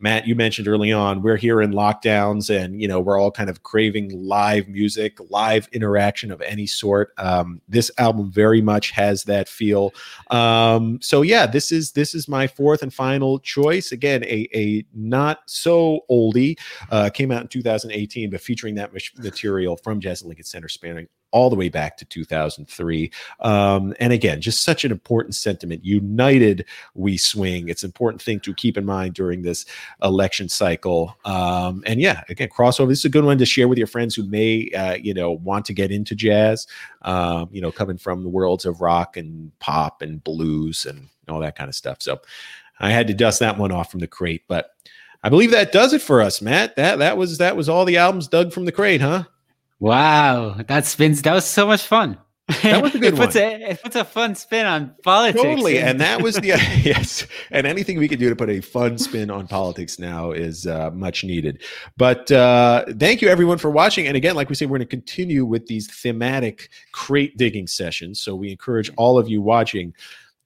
Matt, 0.00 0.26
you 0.26 0.34
mentioned 0.34 0.66
early 0.66 0.92
on, 0.92 1.22
we're 1.22 1.36
here 1.36 1.62
in 1.62 1.72
lockdowns 1.72 2.54
and, 2.54 2.80
you 2.80 2.88
know, 2.88 3.00
we're 3.00 3.18
all 3.18 3.30
kind 3.30 3.48
of 3.48 3.62
craving 3.62 4.10
live 4.12 4.68
music, 4.68 5.18
live 5.30 5.68
interaction 5.72 6.30
of 6.30 6.40
any 6.42 6.66
sort. 6.66 7.12
Um, 7.16 7.60
this 7.68 7.90
album 7.96 8.30
very 8.30 8.60
much 8.60 8.90
has 8.90 9.22
that 9.24 9.48
feel. 9.48 9.94
Um, 10.30 10.98
so 11.00 11.22
yeah, 11.22 11.46
this 11.46 11.70
is, 11.70 11.92
this 11.92 12.14
is 12.14 12.28
my 12.28 12.46
fourth 12.46 12.82
and 12.82 12.92
final 12.92 13.38
choice. 13.38 13.92
Again, 13.92 14.24
a, 14.24 14.48
a 14.54 14.84
not 14.94 15.40
so 15.46 16.00
oldie, 16.10 16.58
uh, 16.90 17.10
came 17.10 17.30
out 17.30 17.42
in 17.42 17.48
2018, 17.48 18.30
but 18.30 18.40
featuring 18.40 18.74
that 18.74 18.92
material 19.18 19.76
from 19.76 20.00
Jazz 20.00 20.24
Lincoln 20.24 20.44
Center 20.44 20.68
spanning 20.68 21.08
all 21.34 21.50
the 21.50 21.56
way 21.56 21.68
back 21.68 21.96
to 21.96 22.04
2003. 22.04 23.10
Um, 23.40 23.92
and 23.98 24.12
again, 24.12 24.40
just 24.40 24.62
such 24.62 24.84
an 24.84 24.92
important 24.92 25.34
sentiment. 25.34 25.84
United 25.84 26.64
we 26.94 27.18
swing. 27.18 27.68
It's 27.68 27.82
an 27.82 27.88
important 27.88 28.22
thing 28.22 28.38
to 28.40 28.54
keep 28.54 28.78
in 28.78 28.86
mind 28.86 29.14
during 29.14 29.42
this 29.42 29.66
election 30.00 30.48
cycle. 30.48 31.16
Um, 31.24 31.82
and 31.86 32.00
yeah, 32.00 32.22
again, 32.28 32.48
crossover. 32.48 32.86
This 32.86 33.00
is 33.00 33.06
a 33.06 33.10
good 33.10 33.24
one 33.24 33.36
to 33.38 33.44
share 33.44 33.66
with 33.66 33.78
your 33.78 33.88
friends 33.88 34.14
who 34.14 34.22
may, 34.22 34.70
uh, 34.70 34.94
you 34.94 35.12
know, 35.12 35.32
want 35.32 35.64
to 35.66 35.74
get 35.74 35.90
into 35.90 36.14
jazz. 36.14 36.68
Um, 37.02 37.48
you 37.50 37.60
know, 37.60 37.72
coming 37.72 37.98
from 37.98 38.22
the 38.22 38.28
worlds 38.28 38.64
of 38.64 38.80
rock 38.80 39.16
and 39.16 39.50
pop 39.58 40.02
and 40.02 40.22
blues 40.22 40.86
and 40.86 41.08
all 41.28 41.40
that 41.40 41.56
kind 41.56 41.68
of 41.68 41.74
stuff. 41.74 41.96
So 42.00 42.20
I 42.78 42.92
had 42.92 43.08
to 43.08 43.14
dust 43.14 43.40
that 43.40 43.58
one 43.58 43.72
off 43.72 43.90
from 43.90 44.00
the 44.00 44.06
crate, 44.06 44.42
but. 44.48 44.70
I 45.22 45.30
believe 45.30 45.52
that 45.52 45.72
does 45.72 45.94
it 45.94 46.02
for 46.02 46.20
us, 46.20 46.42
Matt. 46.42 46.76
That 46.76 46.98
that 46.98 47.16
was 47.16 47.38
that 47.38 47.56
was 47.56 47.66
all 47.66 47.86
the 47.86 47.96
albums 47.96 48.28
dug 48.28 48.52
from 48.52 48.66
the 48.66 48.72
crate, 48.72 49.00
huh? 49.00 49.24
Wow, 49.84 50.54
that 50.66 50.86
spins. 50.86 51.20
That 51.20 51.34
was 51.34 51.44
so 51.44 51.66
much 51.66 51.82
fun. 51.82 52.16
That 52.62 52.82
was 52.82 52.94
a 52.94 52.98
good 53.00 53.12
it 53.12 53.16
puts 53.18 53.34
one. 53.34 53.44
A, 53.44 53.70
it 53.72 53.82
puts 53.82 53.96
a 53.96 54.04
fun 54.04 54.34
spin 54.34 54.64
on 54.64 54.94
politics. 55.02 55.42
Totally, 55.42 55.78
and 55.78 56.00
that 56.00 56.22
was 56.22 56.36
the 56.36 56.46
yes. 56.82 57.26
And 57.50 57.66
anything 57.66 57.98
we 57.98 58.08
could 58.08 58.18
do 58.18 58.30
to 58.30 58.34
put 58.34 58.48
a 58.48 58.62
fun 58.62 58.96
spin 58.96 59.30
on 59.30 59.46
politics 59.46 59.98
now 59.98 60.30
is 60.30 60.66
uh, 60.66 60.90
much 60.92 61.22
needed. 61.22 61.62
But 61.98 62.32
uh, 62.32 62.86
thank 62.98 63.20
you 63.20 63.28
everyone 63.28 63.58
for 63.58 63.70
watching. 63.70 64.06
And 64.06 64.16
again, 64.16 64.34
like 64.34 64.48
we 64.48 64.54
say, 64.54 64.64
we're 64.64 64.78
going 64.78 64.88
to 64.88 64.96
continue 64.96 65.44
with 65.44 65.66
these 65.66 65.86
thematic 65.86 66.70
crate 66.92 67.36
digging 67.36 67.66
sessions. 67.66 68.22
So 68.22 68.34
we 68.34 68.50
encourage 68.50 68.90
all 68.96 69.18
of 69.18 69.28
you 69.28 69.42
watching 69.42 69.92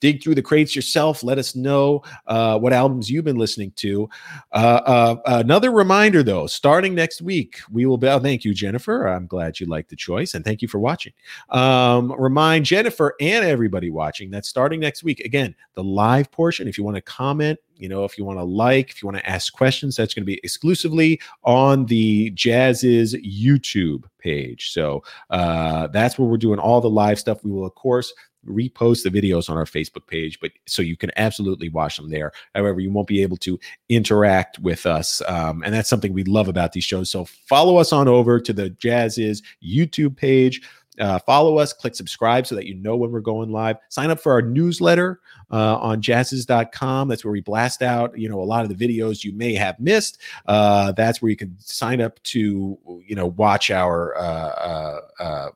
dig 0.01 0.23
through 0.23 0.35
the 0.35 0.43
crates 0.43 0.75
yourself. 0.77 1.23
Let 1.23 1.39
us 1.39 1.55
know 1.55 2.03
uh, 2.27 2.59
what 2.59 2.73
albums 2.73 3.11
you've 3.11 3.25
been 3.25 3.37
listening 3.37 3.73
to. 3.77 4.09
Uh, 4.53 4.81
uh, 4.85 5.17
another 5.27 5.71
reminder, 5.71 6.23
though, 6.23 6.47
starting 6.47 6.95
next 6.95 7.23
week, 7.23 7.59
we 7.71 7.87
will 7.87 7.99
be. 7.99 8.09
Oh, 8.09 8.19
thank 8.19 8.45
you, 8.45 8.55
Jennifer. 8.55 9.07
I'm 9.07 9.27
glad 9.27 9.61
you 9.61 9.67
liked 9.67 9.91
the 9.91 9.97
choice, 9.97 10.35
and 10.35 10.45
thank 10.45 10.63
you 10.63 10.69
for 10.69 10.79
watching. 10.79 11.13
Um, 11.51 12.13
remind 12.13 12.65
Jennifer 12.65 13.15
and 13.21 13.45
everybody 13.45 13.91
watching 13.91 14.31
that 14.31 14.45
starting 14.45 14.81
next 14.81 15.03
week, 15.03 15.21
again, 15.21 15.55
the 15.75 15.85
live 15.85 16.31
portion. 16.31 16.69
If 16.69 16.79
you 16.79 16.85
want 16.85 16.97
to 16.97 17.03
comment, 17.03 17.59
you 17.77 17.89
know, 17.89 18.05
if 18.05 18.19
you 18.19 18.25
want 18.25 18.39
to 18.39 18.45
like, 18.45 18.91
if 18.91 19.03
you 19.03 19.07
want 19.07 19.19
to 19.19 19.29
ask 19.29 19.53
questions, 19.53 19.97
that's 19.97 20.15
going 20.15 20.23
to 20.23 20.27
be 20.27 20.41
exclusively 20.43 21.21
on 21.45 21.87
the 21.87 22.33
Jazziz 22.33 23.15
YouTube 23.25 24.05
page. 24.19 24.73
So 24.73 25.03
uh, 25.31 25.87
that's 25.89 26.19
where 26.19 26.29
we're 26.29 26.39
doing 26.39 26.59
all 26.59 26.81
the 26.81 26.91
live 26.91 27.19
stuff. 27.19 27.45
We 27.45 27.53
will, 27.53 27.65
of 27.65 27.75
course, 27.75 28.13
repost 28.46 29.03
the 29.03 29.11
videos 29.11 29.51
on 29.51 29.57
our 29.57 29.64
Facebook 29.64 30.07
page, 30.07 30.38
but 30.40 30.53
so 30.66 30.83
you 30.83 30.96
can 30.96 31.11
absolutely 31.16 31.68
watch 31.68 31.96
them 31.96 32.11
there. 32.11 32.33
However, 32.55 32.81
you 32.81 32.90
won't 32.90 33.09
be 33.09 33.22
able 33.22 33.37
to 33.38 33.59
interact 33.88 34.59
with 34.59 34.87
us, 34.87 35.22
um, 35.29 35.62
and 35.62 35.74
that's 35.74 35.88
something 35.88 36.12
we 36.12 36.24
love 36.24 36.48
about 36.48 36.72
these 36.72 36.85
shows. 36.85 37.11
So 37.11 37.24
follow 37.24 37.77
us 37.77 37.92
on 37.92 38.09
over 38.09 38.40
to 38.40 38.53
the 38.53 38.70
Jazziz 38.70 39.42
YouTube 39.62 40.16
page. 40.16 40.62
Uh, 40.98 41.18
follow 41.20 41.59
us, 41.59 41.72
click 41.72 41.94
subscribe 41.94 42.46
so 42.46 42.55
that 42.55 42.66
you 42.66 42.74
know 42.74 42.96
when 42.96 43.11
we're 43.11 43.20
going 43.20 43.51
live. 43.51 43.77
Sign 43.88 44.11
up 44.11 44.20
for 44.20 44.33
our 44.33 44.42
newsletter 44.42 45.20
uh, 45.51 45.77
on 45.77 46.03
jazziz.com. 46.03 47.09
That's 47.09 47.24
where 47.24 47.33
we 47.33 47.40
blast 47.40 47.83
out, 47.83 48.18
you 48.18 48.29
know, 48.29 48.40
a 48.40 48.44
lot 48.44 48.68
of 48.68 48.77
the 48.77 48.88
videos 48.88 49.24
you 49.24 49.33
may 49.33 49.55
have 49.55 49.79
missed. 49.79 50.20
Uh, 50.46 50.92
that's 50.92 51.22
where 51.22 51.31
you 51.31 51.37
can 51.37 51.57
sign 51.61 52.01
up 52.01 52.20
to, 52.24 52.79
you 53.07 53.14
know, 53.14 53.27
watch 53.27 53.70
our 53.70 54.16
uh, 54.16 54.20
uh, 54.20 55.01
uh, 55.20 55.48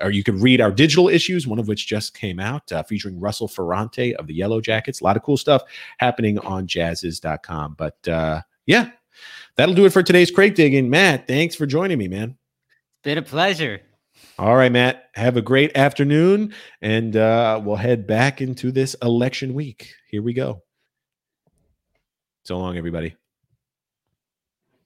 or 0.00 0.10
you 0.10 0.22
can 0.22 0.40
read 0.40 0.60
our 0.60 0.70
digital 0.70 1.08
issues, 1.08 1.46
one 1.46 1.58
of 1.58 1.68
which 1.68 1.86
just 1.86 2.14
came 2.14 2.40
out, 2.40 2.70
uh, 2.72 2.82
featuring 2.82 3.18
Russell 3.20 3.48
Ferrante 3.48 4.14
of 4.16 4.26
the 4.26 4.38
Yellowjackets. 4.38 5.00
A 5.00 5.04
lot 5.04 5.16
of 5.16 5.22
cool 5.22 5.36
stuff 5.36 5.62
happening 5.98 6.38
on 6.40 6.66
jazziz.com. 6.66 7.74
But 7.78 8.08
uh, 8.08 8.42
yeah, 8.66 8.90
that'll 9.56 9.74
do 9.74 9.86
it 9.86 9.92
for 9.92 10.02
today's 10.02 10.30
crate 10.30 10.54
digging. 10.54 10.90
Matt, 10.90 11.26
thanks 11.26 11.54
for 11.54 11.66
joining 11.66 11.98
me, 11.98 12.08
man. 12.08 12.36
It's 12.68 13.02
been 13.02 13.18
a 13.18 13.22
pleasure. 13.22 13.80
All 14.38 14.56
right, 14.56 14.72
Matt. 14.72 15.10
Have 15.14 15.36
a 15.36 15.42
great 15.42 15.76
afternoon, 15.76 16.52
and 16.82 17.16
uh, 17.16 17.60
we'll 17.62 17.76
head 17.76 18.06
back 18.06 18.40
into 18.40 18.70
this 18.70 18.94
election 19.02 19.54
week. 19.54 19.94
Here 20.10 20.22
we 20.22 20.34
go. 20.34 20.62
So 22.44 22.58
long, 22.58 22.76
everybody. 22.76 23.16